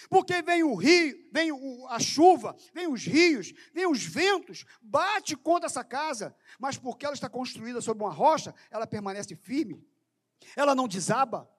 Porque 0.08 0.40
vem 0.42 0.62
o 0.62 0.74
rio, 0.74 1.28
vem 1.32 1.50
a 1.88 1.98
chuva, 1.98 2.56
vem 2.72 2.86
os 2.86 3.04
rios, 3.04 3.52
vem 3.72 3.86
os 3.86 4.04
ventos, 4.04 4.64
bate 4.80 5.36
contra 5.36 5.66
essa 5.66 5.84
casa, 5.84 6.34
mas 6.58 6.78
porque 6.78 7.04
ela 7.04 7.14
está 7.14 7.28
construída 7.28 7.80
sobre 7.80 8.02
uma 8.02 8.12
rocha, 8.12 8.54
ela 8.70 8.86
permanece 8.86 9.34
firme, 9.34 9.84
ela 10.56 10.74
não 10.74 10.88
desaba. 10.88 11.50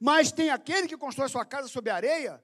Mas 0.00 0.32
tem 0.32 0.50
aquele 0.50 0.88
que 0.88 0.96
constrói 0.96 1.28
sua 1.28 1.44
casa 1.44 1.68
sobre 1.68 1.90
areia, 1.90 2.42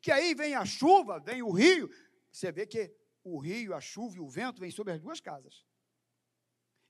que 0.00 0.10
aí 0.10 0.34
vem 0.34 0.54
a 0.54 0.64
chuva, 0.64 1.20
vem 1.20 1.42
o 1.42 1.50
rio, 1.50 1.90
você 2.30 2.50
vê 2.50 2.66
que 2.66 2.94
o 3.22 3.38
rio, 3.38 3.74
a 3.74 3.80
chuva 3.80 4.16
e 4.16 4.20
o 4.20 4.28
vento 4.28 4.60
vêm 4.60 4.70
sobre 4.70 4.92
as 4.92 5.00
duas 5.00 5.20
casas. 5.20 5.64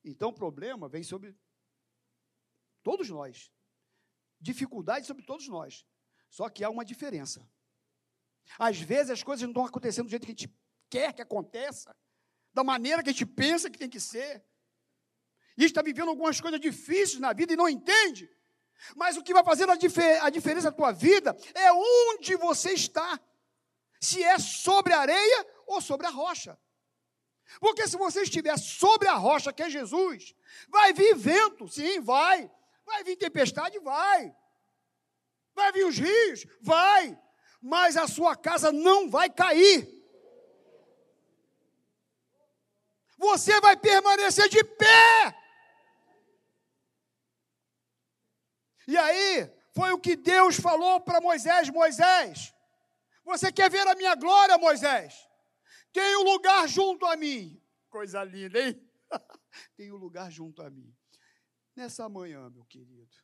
Então 0.04 0.28
o 0.28 0.34
problema 0.34 0.88
vem 0.88 1.02
sobre 1.02 1.34
todos 2.82 3.08
nós. 3.08 3.50
Dificuldade 4.38 5.06
sobre 5.06 5.24
todos 5.24 5.48
nós. 5.48 5.86
Só 6.28 6.48
que 6.48 6.62
há 6.62 6.68
uma 6.68 6.84
diferença. 6.84 7.48
Às 8.58 8.78
vezes 8.80 9.10
as 9.10 9.22
coisas 9.22 9.42
não 9.42 9.50
estão 9.50 9.64
acontecendo 9.64 10.06
do 10.06 10.10
jeito 10.10 10.26
que 10.26 10.32
a 10.32 10.34
gente 10.34 10.54
quer 10.90 11.12
que 11.12 11.22
aconteça, 11.22 11.96
da 12.52 12.62
maneira 12.62 13.02
que 13.02 13.08
a 13.08 13.12
gente 13.12 13.26
pensa 13.26 13.70
que 13.70 13.78
tem 13.78 13.88
que 13.88 13.98
ser. 13.98 14.44
E 15.56 15.64
está 15.64 15.80
vivendo 15.80 16.08
algumas 16.08 16.40
coisas 16.40 16.60
difíceis 16.60 17.18
na 17.18 17.32
vida 17.32 17.52
e 17.52 17.56
não 17.56 17.68
entende. 17.68 18.30
Mas 18.94 19.16
o 19.16 19.22
que 19.22 19.32
vai 19.32 19.44
fazer 19.44 19.68
a, 19.70 19.76
difer 19.76 20.22
a 20.22 20.28
diferença 20.28 20.70
na 20.70 20.76
tua 20.76 20.92
vida 20.92 21.34
é 21.54 21.72
onde 21.72 22.36
você 22.36 22.72
está. 22.72 23.18
Se 24.00 24.22
é 24.22 24.38
sobre 24.38 24.92
a 24.92 25.00
areia 25.00 25.46
ou 25.66 25.80
sobre 25.80 26.06
a 26.06 26.10
rocha. 26.10 26.58
Porque 27.60 27.86
se 27.86 27.96
você 27.96 28.22
estiver 28.22 28.58
sobre 28.58 29.08
a 29.08 29.14
rocha, 29.14 29.52
que 29.52 29.62
é 29.62 29.70
Jesus, 29.70 30.34
vai 30.68 30.92
vir 30.92 31.14
vento, 31.14 31.68
sim, 31.68 32.00
vai. 32.00 32.50
Vai 32.84 33.04
vir 33.04 33.16
tempestade, 33.16 33.78
vai. 33.78 34.34
Vai 35.54 35.72
vir 35.72 35.86
os 35.86 35.98
rios? 35.98 36.46
Vai. 36.60 37.18
Mas 37.60 37.96
a 37.96 38.06
sua 38.06 38.36
casa 38.36 38.70
não 38.72 39.08
vai 39.08 39.30
cair. 39.30 39.88
Você 43.16 43.60
vai 43.60 43.76
permanecer 43.76 44.48
de 44.48 44.62
pé. 44.62 45.34
E 48.86 48.96
aí, 48.98 49.50
foi 49.72 49.92
o 49.92 49.98
que 49.98 50.14
Deus 50.14 50.56
falou 50.56 51.00
para 51.00 51.20
Moisés: 51.20 51.70
Moisés, 51.70 52.54
você 53.24 53.50
quer 53.50 53.70
ver 53.70 53.86
a 53.88 53.94
minha 53.94 54.14
glória, 54.14 54.58
Moisés? 54.58 55.26
Tem 55.94 56.16
um 56.16 56.24
lugar 56.24 56.68
junto 56.68 57.06
a 57.06 57.16
mim. 57.16 57.62
Coisa 57.88 58.24
linda, 58.24 58.60
hein? 58.60 58.90
Tem 59.76 59.92
um 59.92 59.96
lugar 59.96 60.28
junto 60.28 60.60
a 60.60 60.68
mim. 60.68 60.92
Nessa 61.76 62.08
manhã, 62.08 62.50
meu 62.50 62.64
querido, 62.64 63.16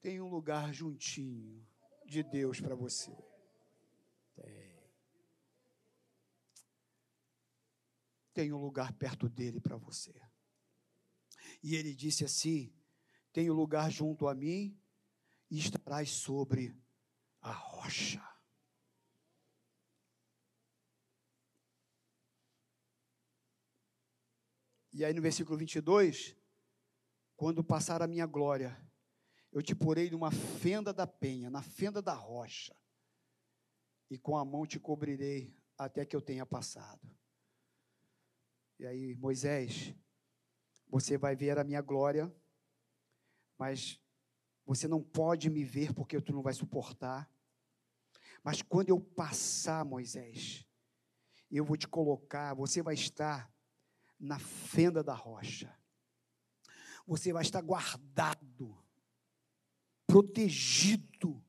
tem 0.00 0.20
um 0.20 0.28
lugar 0.28 0.72
juntinho 0.72 1.64
de 2.04 2.22
Deus 2.24 2.60
para 2.60 2.74
você. 2.74 3.12
Tem. 4.34 4.82
Tem 8.34 8.52
um 8.52 8.60
lugar 8.60 8.92
perto 8.92 9.28
dele 9.28 9.60
para 9.60 9.76
você. 9.76 10.14
E 11.62 11.76
ele 11.76 11.94
disse 11.94 12.24
assim: 12.24 12.72
Tem 13.32 13.48
um 13.48 13.54
lugar 13.54 13.90
junto 13.90 14.26
a 14.26 14.34
mim 14.34 14.76
e 15.50 15.58
estarás 15.58 16.10
sobre 16.10 16.76
a 17.40 17.52
rocha. 17.52 18.31
E 24.92 25.04
aí 25.04 25.14
no 25.14 25.22
versículo 25.22 25.56
22, 25.56 26.36
quando 27.34 27.64
passar 27.64 28.02
a 28.02 28.06
minha 28.06 28.26
glória, 28.26 28.76
eu 29.50 29.62
te 29.62 29.74
porei 29.74 30.10
numa 30.10 30.30
fenda 30.30 30.92
da 30.92 31.06
penha, 31.06 31.48
na 31.48 31.62
fenda 31.62 32.02
da 32.02 32.14
rocha, 32.14 32.76
e 34.10 34.18
com 34.18 34.36
a 34.36 34.44
mão 34.44 34.66
te 34.66 34.78
cobrirei 34.78 35.56
até 35.78 36.04
que 36.04 36.14
eu 36.14 36.20
tenha 36.20 36.44
passado. 36.44 37.00
E 38.78 38.86
aí, 38.86 39.14
Moisés, 39.14 39.94
você 40.88 41.16
vai 41.16 41.34
ver 41.34 41.58
a 41.58 41.64
minha 41.64 41.80
glória, 41.80 42.34
mas 43.56 43.98
você 44.66 44.86
não 44.86 45.02
pode 45.02 45.48
me 45.48 45.64
ver 45.64 45.94
porque 45.94 46.20
tu 46.20 46.32
não 46.32 46.42
vai 46.42 46.52
suportar. 46.52 47.30
Mas 48.42 48.60
quando 48.60 48.90
eu 48.90 49.00
passar, 49.00 49.84
Moisés, 49.84 50.66
eu 51.50 51.64
vou 51.64 51.76
te 51.76 51.88
colocar, 51.88 52.54
você 52.54 52.82
vai 52.82 52.94
estar 52.94 53.51
na 54.22 54.38
fenda 54.38 55.02
da 55.02 55.14
rocha. 55.14 55.76
Você 57.04 57.32
vai 57.32 57.42
estar 57.42 57.60
guardado 57.60 58.80
protegido 60.06 61.44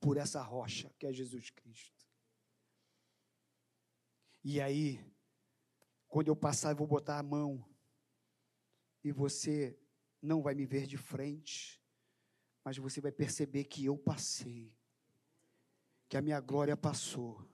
por 0.00 0.16
essa 0.16 0.42
rocha 0.42 0.92
que 0.98 1.06
é 1.06 1.12
Jesus 1.12 1.50
Cristo. 1.50 2.04
E 4.42 4.60
aí, 4.60 5.00
quando 6.08 6.26
eu 6.26 6.34
passar, 6.34 6.72
eu 6.72 6.76
vou 6.76 6.88
botar 6.88 7.20
a 7.20 7.22
mão 7.22 7.64
e 9.04 9.12
você 9.12 9.78
não 10.20 10.42
vai 10.42 10.54
me 10.56 10.66
ver 10.66 10.86
de 10.86 10.96
frente, 10.96 11.80
mas 12.64 12.78
você 12.78 13.00
vai 13.00 13.12
perceber 13.12 13.64
que 13.64 13.84
eu 13.84 13.96
passei, 13.96 14.76
que 16.08 16.16
a 16.16 16.22
minha 16.22 16.40
glória 16.40 16.76
passou, 16.76 17.48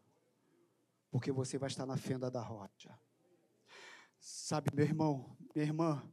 porque 1.10 1.30
você 1.30 1.58
vai 1.58 1.68
estar 1.68 1.84
na 1.84 1.98
fenda 1.98 2.30
da 2.30 2.40
rocha. 2.40 2.98
Sabe, 4.26 4.70
meu 4.74 4.86
irmão, 4.86 5.36
minha 5.54 5.66
irmã, 5.66 6.10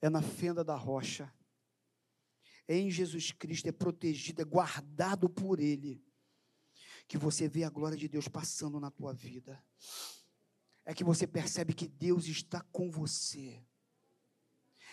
é 0.00 0.08
na 0.08 0.22
fenda 0.22 0.62
da 0.62 0.76
rocha 0.76 1.34
em 2.68 2.88
Jesus 2.92 3.32
Cristo, 3.32 3.68
é 3.68 3.72
protegido, 3.72 4.40
é 4.40 4.44
guardado 4.44 5.28
por 5.28 5.58
Ele, 5.58 6.00
que 7.08 7.18
você 7.18 7.48
vê 7.48 7.64
a 7.64 7.70
glória 7.70 7.98
de 7.98 8.06
Deus 8.06 8.28
passando 8.28 8.78
na 8.78 8.88
tua 8.88 9.12
vida. 9.12 9.60
É 10.84 10.94
que 10.94 11.02
você 11.02 11.26
percebe 11.26 11.74
que 11.74 11.88
Deus 11.88 12.26
está 12.26 12.60
com 12.70 12.88
você. 12.88 13.60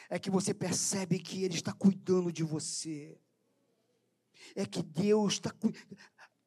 É 0.09 0.17
que 0.17 0.31
você 0.31 0.51
percebe 0.51 1.19
que 1.19 1.43
Ele 1.43 1.53
está 1.53 1.71
cuidando 1.71 2.31
de 2.31 2.43
você. 2.43 3.21
É 4.55 4.65
que 4.65 4.81
Deus 4.81 5.33
está 5.33 5.51
cuidando. 5.51 5.95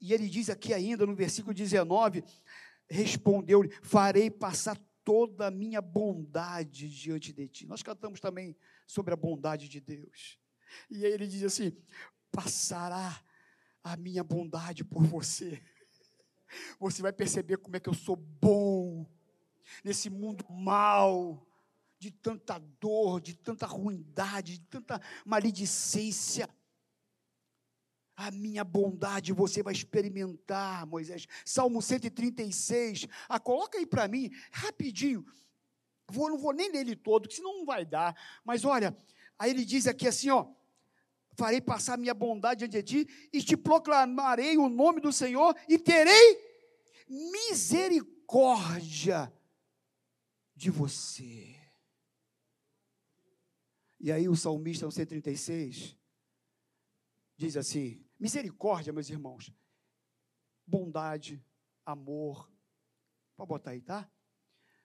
E 0.00 0.12
ele 0.12 0.28
diz 0.28 0.50
aqui 0.50 0.74
ainda 0.74 1.06
no 1.06 1.14
versículo 1.14 1.54
19: 1.54 2.24
respondeu-lhe: 2.88 3.70
Farei 3.82 4.30
passar 4.30 4.78
toda 5.04 5.48
a 5.48 5.50
minha 5.50 5.80
bondade 5.80 6.88
diante 6.88 7.32
de 7.32 7.48
ti. 7.48 7.66
Nós 7.66 7.82
cantamos 7.82 8.20
também 8.20 8.56
sobre 8.86 9.12
a 9.12 9.16
bondade 9.16 9.68
de 9.68 9.80
Deus. 9.80 10.38
E 10.90 11.04
aí 11.04 11.12
ele 11.12 11.26
diz 11.26 11.42
assim: 11.42 11.76
passará 12.30 13.22
a 13.82 13.96
minha 13.96 14.22
bondade 14.22 14.84
por 14.84 15.02
você. 15.02 15.62
Você 16.78 17.00
vai 17.00 17.12
perceber 17.12 17.56
como 17.56 17.76
é 17.76 17.80
que 17.80 17.88
eu 17.88 17.94
sou 17.94 18.14
bom 18.14 19.06
nesse 19.82 20.10
mundo 20.10 20.44
mal, 20.50 21.46
de 21.98 22.10
tanta 22.10 22.58
dor, 22.58 23.20
de 23.20 23.34
tanta 23.34 23.66
ruindade, 23.66 24.58
de 24.58 24.66
tanta 24.66 25.00
maledicência. 25.24 26.48
A 28.22 28.30
minha 28.30 28.62
bondade 28.62 29.32
você 29.32 29.64
vai 29.64 29.72
experimentar, 29.72 30.86
Moisés. 30.86 31.26
Salmo 31.44 31.82
136. 31.82 33.08
Ah, 33.28 33.40
coloca 33.40 33.78
aí 33.78 33.86
para 33.86 34.06
mim, 34.06 34.30
rapidinho. 34.52 35.26
Vou, 36.08 36.30
não 36.30 36.38
vou 36.38 36.52
nem 36.52 36.70
ler 36.70 36.80
ele 36.80 36.94
todo, 36.94 37.28
que 37.28 37.34
senão 37.34 37.58
não 37.58 37.66
vai 37.66 37.84
dar. 37.84 38.16
Mas 38.44 38.64
olha, 38.64 38.96
aí 39.36 39.50
ele 39.50 39.64
diz 39.64 39.88
aqui 39.88 40.06
assim, 40.06 40.30
ó 40.30 40.46
farei 41.34 41.60
passar 41.60 41.96
minha 41.96 42.14
bondade 42.14 42.68
diante 42.68 42.82
de 42.82 43.04
ti, 43.04 43.28
e 43.32 43.42
te 43.42 43.56
proclamarei 43.56 44.56
o 44.58 44.68
nome 44.68 45.00
do 45.00 45.12
Senhor, 45.12 45.56
e 45.68 45.76
terei 45.78 46.38
misericórdia 47.08 49.32
de 50.54 50.70
você. 50.70 51.56
E 53.98 54.12
aí 54.12 54.28
o 54.28 54.36
salmista, 54.36 54.86
no 54.86 54.92
136, 54.92 55.96
diz 57.36 57.56
assim: 57.56 58.01
misericórdia, 58.22 58.92
meus 58.92 59.10
irmãos, 59.10 59.52
bondade, 60.64 61.44
amor. 61.84 62.48
Pode 63.34 63.48
botar 63.48 63.72
aí, 63.72 63.80
tá? 63.80 64.08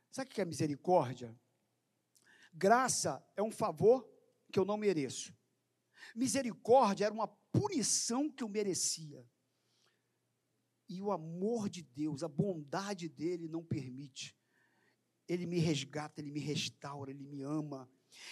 Sabe 0.09 0.31
o 0.31 0.33
que 0.33 0.41
é 0.41 0.45
misericórdia? 0.45 1.39
Graça 2.51 3.23
é 3.35 3.43
um 3.43 3.51
favor 3.51 4.11
que 4.51 4.57
eu 4.57 4.65
não 4.65 4.75
mereço. 4.75 5.37
Misericórdia 6.15 7.05
era 7.05 7.13
uma 7.13 7.27
punição 7.27 8.27
que 8.27 8.43
eu 8.43 8.49
merecia. 8.49 9.23
E 10.89 10.99
o 10.99 11.11
amor 11.11 11.69
de 11.69 11.83
Deus, 11.83 12.23
a 12.23 12.27
bondade 12.27 13.07
dele 13.07 13.47
não 13.47 13.63
permite. 13.63 14.35
Ele 15.27 15.45
me 15.45 15.59
resgata, 15.59 16.21
ele 16.21 16.31
me 16.31 16.39
restaura, 16.39 17.11
ele 17.11 17.23
me 17.23 17.43
ama. 17.43 17.87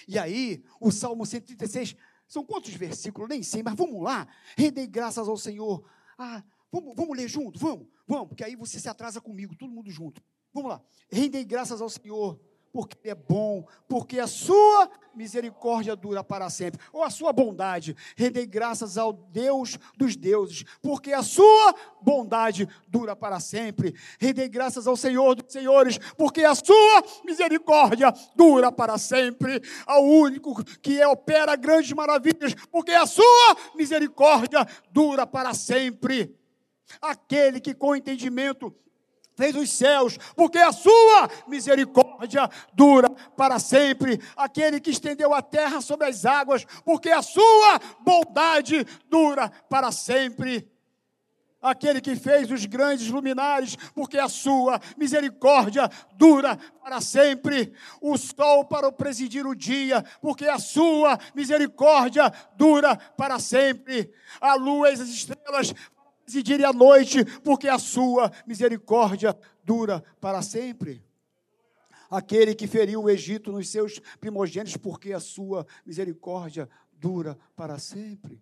E 0.07 0.17
aí, 0.17 0.65
o 0.81 0.89
Salmo 0.89 1.27
136, 1.27 1.95
são 2.27 2.43
quantos 2.43 2.73
versículos? 2.73 3.29
Nem 3.29 3.43
sei, 3.43 3.61
mas 3.61 3.75
vamos 3.75 4.01
lá. 4.01 4.27
Rendei 4.57 4.87
graças 4.87 5.27
ao 5.27 5.37
Senhor. 5.37 5.83
Ah, 6.17 6.43
vamos, 6.71 6.95
vamos 6.95 7.17
ler 7.17 7.27
junto? 7.27 7.59
Vamos, 7.59 7.87
vamos, 8.07 8.27
porque 8.27 8.43
aí 8.43 8.55
você 8.55 8.79
se 8.79 8.89
atrasa 8.89 9.21
comigo, 9.21 9.55
todo 9.55 9.71
mundo 9.71 9.91
junto. 9.91 10.21
Vamos 10.53 10.69
lá. 10.69 10.81
Rendei 11.09 11.43
graças 11.43 11.81
ao 11.81 11.89
Senhor 11.89 12.39
porque 12.75 12.97
Ele 13.05 13.11
é 13.11 13.15
bom, 13.15 13.65
porque 13.87 14.19
a 14.19 14.27
sua 14.27 14.91
misericórdia 15.15 15.95
dura 15.95 16.21
para 16.21 16.49
sempre, 16.49 16.77
ou 16.91 17.03
a 17.03 17.09
sua 17.09 17.31
bondade. 17.31 17.95
Rendei 18.17 18.45
graças 18.45 18.97
ao 18.97 19.13
Deus 19.13 19.79
dos 19.95 20.17
deuses, 20.17 20.65
porque 20.81 21.13
a 21.13 21.23
sua 21.23 21.73
bondade 22.01 22.67
dura 22.85 23.15
para 23.15 23.39
sempre. 23.39 23.95
Rendei 24.19 24.49
graças 24.49 24.87
ao 24.87 24.97
Senhor 24.97 25.35
dos 25.35 25.53
senhores, 25.53 25.97
porque 26.17 26.43
a 26.43 26.53
sua 26.53 27.01
misericórdia 27.23 28.13
dura 28.35 28.73
para 28.73 28.97
sempre. 28.97 29.61
Ao 29.87 30.03
único 30.03 30.61
que 30.81 31.01
opera 31.05 31.55
grandes 31.55 31.93
maravilhas, 31.93 32.53
porque 32.69 32.91
a 32.91 33.05
sua 33.05 33.55
misericórdia 33.73 34.67
dura 34.91 35.25
para 35.25 35.53
sempre. 35.53 36.37
Aquele 37.01 37.61
que 37.61 37.73
com 37.73 37.95
entendimento 37.95 38.75
fez 39.35 39.55
os 39.55 39.69
céus, 39.69 40.17
porque 40.35 40.57
a 40.57 40.71
sua 40.71 41.29
misericórdia 41.47 42.49
dura 42.73 43.09
para 43.35 43.59
sempre. 43.59 44.19
Aquele 44.35 44.79
que 44.79 44.91
estendeu 44.91 45.33
a 45.33 45.41
terra 45.41 45.81
sobre 45.81 46.07
as 46.07 46.25
águas, 46.25 46.65
porque 46.83 47.09
a 47.09 47.21
sua 47.21 47.79
bondade 48.01 48.85
dura 49.09 49.51
para 49.69 49.91
sempre. 49.91 50.69
Aquele 51.61 51.99
que 51.99 52.15
fez 52.15 52.51
os 52.51 52.63
grandes 52.67 53.07
luminares, 53.07 53.75
porque 53.95 54.19
a 54.19 54.29
sua 54.29 54.79
misericórdia 54.95 55.89
dura 56.13 56.59
para 56.79 57.01
sempre. 57.01 57.73
O 57.99 58.15
sol 58.19 58.65
para 58.65 58.91
presidir 58.91 59.47
o 59.47 59.55
dia, 59.55 60.05
porque 60.21 60.45
a 60.47 60.59
sua 60.59 61.17
misericórdia 61.33 62.31
dura 62.55 62.95
para 62.95 63.39
sempre. 63.39 64.13
A 64.39 64.53
lua 64.53 64.91
e 64.91 64.93
as 64.93 64.99
estrelas 64.99 65.73
presidir 66.25 66.65
a 66.65 66.73
noite, 66.73 67.23
porque 67.41 67.67
a 67.67 67.77
sua 67.77 68.31
misericórdia 68.45 69.37
dura 69.63 70.03
para 70.19 70.41
sempre. 70.41 71.03
Aquele 72.09 72.55
que 72.55 72.67
feriu 72.67 73.03
o 73.03 73.09
Egito 73.09 73.51
nos 73.51 73.69
seus 73.69 73.99
primogênitos, 74.19 74.75
porque 74.75 75.13
a 75.13 75.19
sua 75.19 75.65
misericórdia 75.85 76.67
dura 76.91 77.37
para 77.55 77.77
sempre. 77.77 78.41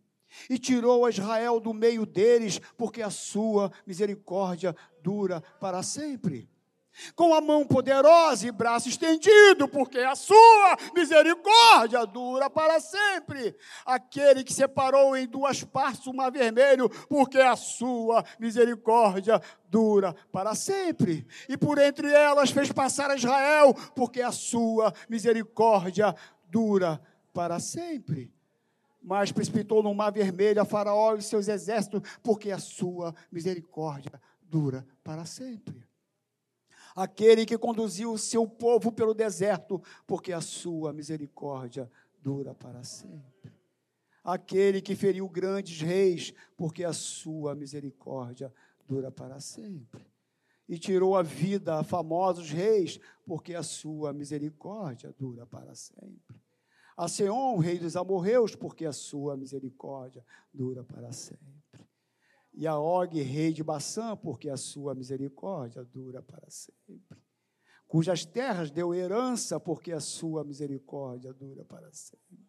E 0.50 0.58
tirou 0.58 1.08
Israel 1.08 1.60
do 1.60 1.74
meio 1.74 2.06
deles, 2.06 2.60
porque 2.78 3.02
a 3.02 3.10
sua 3.10 3.72
misericórdia 3.86 4.76
dura 5.02 5.42
para 5.60 5.84
sempre 5.84 6.50
com 7.16 7.34
a 7.34 7.42
mão 7.42 7.66
poderosa 7.66 8.48
e 8.48 8.52
braço 8.52 8.90
estendido, 8.90 9.68
porque 9.68 10.00
a 10.00 10.16
sua 10.16 10.78
misericórdia 10.96 12.06
dura 12.06 12.50
para 12.50 12.80
sempre. 12.80 13.56
Aquele 13.86 14.44
que 14.44 14.54
separou 14.54 15.16
em 15.16 15.28
duas 15.28 15.64
partes 15.64 16.06
o 16.08 16.14
mar 16.14 16.32
vermelho, 16.32 16.90
porque 17.08 17.40
a 17.40 17.56
sua 17.56 18.24
misericórdia 18.40 19.42
dura 19.70 20.16
para 20.32 20.56
sempre. 20.56 21.26
E 21.50 21.58
por 21.58 21.78
entre 21.78 22.12
elas 22.12 22.52
fez 22.52 22.72
passar 22.72 23.10
a 23.12 23.16
Israel, 23.16 23.74
porque 23.96 24.22
a 24.22 24.32
sua 24.32 24.94
misericórdia 25.10 26.16
dura 26.50 27.02
para 27.34 27.60
sempre. 27.60 28.32
Mas 29.02 29.32
precipitou 29.32 29.84
no 29.84 29.94
mar 29.94 30.12
vermelho 30.12 30.62
a 30.62 30.66
Faraó 30.66 31.16
e 31.16 31.22
seus 31.22 31.50
exércitos, 31.50 32.02
porque 32.22 32.52
a 32.52 32.58
sua 32.58 33.14
misericórdia 33.32 34.22
dura 34.42 34.88
para 35.04 35.26
sempre 35.26 35.93
aquele 36.96 37.46
que 37.46 37.58
conduziu 37.58 38.12
o 38.14 38.18
seu 38.18 38.48
povo 38.48 38.92
pelo 38.92 39.14
deserto, 39.14 39.82
porque 40.06 40.32
a 40.32 40.42
sua 40.42 40.94
misericórdia 40.94 41.90
dura 42.22 42.54
para 42.54 42.84
sempre. 42.84 43.52
Aquele 44.24 44.82
que 44.82 44.96
feriu 44.96 45.28
grandes 45.28 45.82
reis, 45.82 46.34
porque 46.56 46.84
a 46.84 46.94
sua 46.94 47.56
misericórdia 47.56 48.54
dura 48.88 49.12
para 49.12 49.40
sempre. 49.40 50.06
E 50.68 50.80
tirou 50.80 51.18
a 51.18 51.22
vida 51.22 51.80
a 51.80 51.84
famosos 51.84 52.50
reis, 52.50 53.00
porque 53.26 53.54
a 53.54 53.64
sua 53.64 54.14
misericórdia 54.14 55.14
dura 55.20 55.46
para 55.46 55.76
sempre. 55.76 56.42
A 56.96 57.08
Seom, 57.10 57.58
rei 57.58 57.78
dos 57.80 57.98
amorreus, 57.98 58.56
porque 58.56 58.86
a 58.86 58.94
sua 58.94 59.36
misericórdia 59.36 60.24
dura 60.54 60.84
para 60.84 61.12
sempre 61.12 61.63
e 62.54 62.68
a 62.68 62.78
Og, 62.78 63.22
rei 63.22 63.52
de 63.52 63.64
Baçã, 63.64 64.16
porque 64.16 64.50
a 64.50 64.58
sua 64.58 64.94
misericórdia 64.94 65.84
dura 65.84 66.22
para 66.22 66.50
sempre. 66.50 67.18
Cujas 67.88 68.26
terras 68.26 68.72
deu 68.72 68.94
herança, 68.94 69.60
porque 69.60 69.92
a 69.92 70.00
sua 70.00 70.44
misericórdia 70.44 71.34
dura 71.34 71.64
para 71.64 71.92
sempre. 71.92 72.44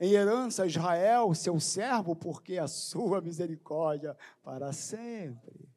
Em 0.00 0.12
herança, 0.12 0.66
Israel, 0.66 1.34
seu 1.34 1.60
servo, 1.60 2.16
porque 2.16 2.58
a 2.58 2.66
sua 2.66 3.20
misericórdia 3.20 4.16
para 4.42 4.72
sempre. 4.72 5.68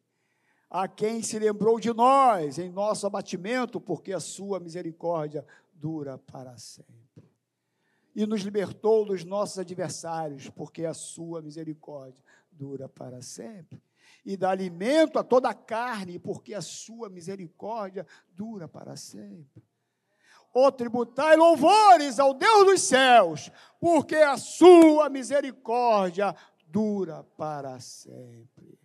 A 0.70 0.88
quem 0.88 1.22
se 1.22 1.38
lembrou 1.38 1.80
de 1.80 1.94
nós 1.94 2.58
em 2.58 2.70
nosso 2.70 3.06
abatimento, 3.06 3.80
porque 3.80 4.12
a 4.12 4.20
sua 4.20 4.60
misericórdia 4.60 5.46
dura 5.74 6.18
para 6.18 6.58
sempre. 6.58 6.96
E 8.16 8.26
nos 8.26 8.42
libertou 8.42 9.06
dos 9.06 9.24
nossos 9.24 9.60
adversários, 9.60 10.50
porque 10.50 10.86
a 10.86 10.94
sua 10.94 11.42
misericórdia 11.42 12.24
dura 12.58 12.90
para 12.90 13.22
sempre. 13.22 13.82
E 14.26 14.36
dá 14.36 14.50
alimento 14.50 15.20
a 15.20 15.24
toda 15.24 15.50
a 15.50 15.54
carne, 15.54 16.18
porque 16.18 16.54
a 16.54 16.62
sua 16.62 17.10
misericórdia 17.10 18.06
dura 18.32 18.68
para 18.68 18.96
sempre. 18.96 19.64
O 20.54 20.72
tributai 20.72 21.36
louvores 21.36 22.18
ao 22.18 22.34
Deus 22.34 22.66
dos 22.66 22.82
céus, 22.82 23.52
porque 23.80 24.16
a 24.16 24.38
sua 24.38 25.10
misericórdia 25.10 26.36
dura 26.68 27.24
para 27.38 27.80
sempre. 27.80 28.80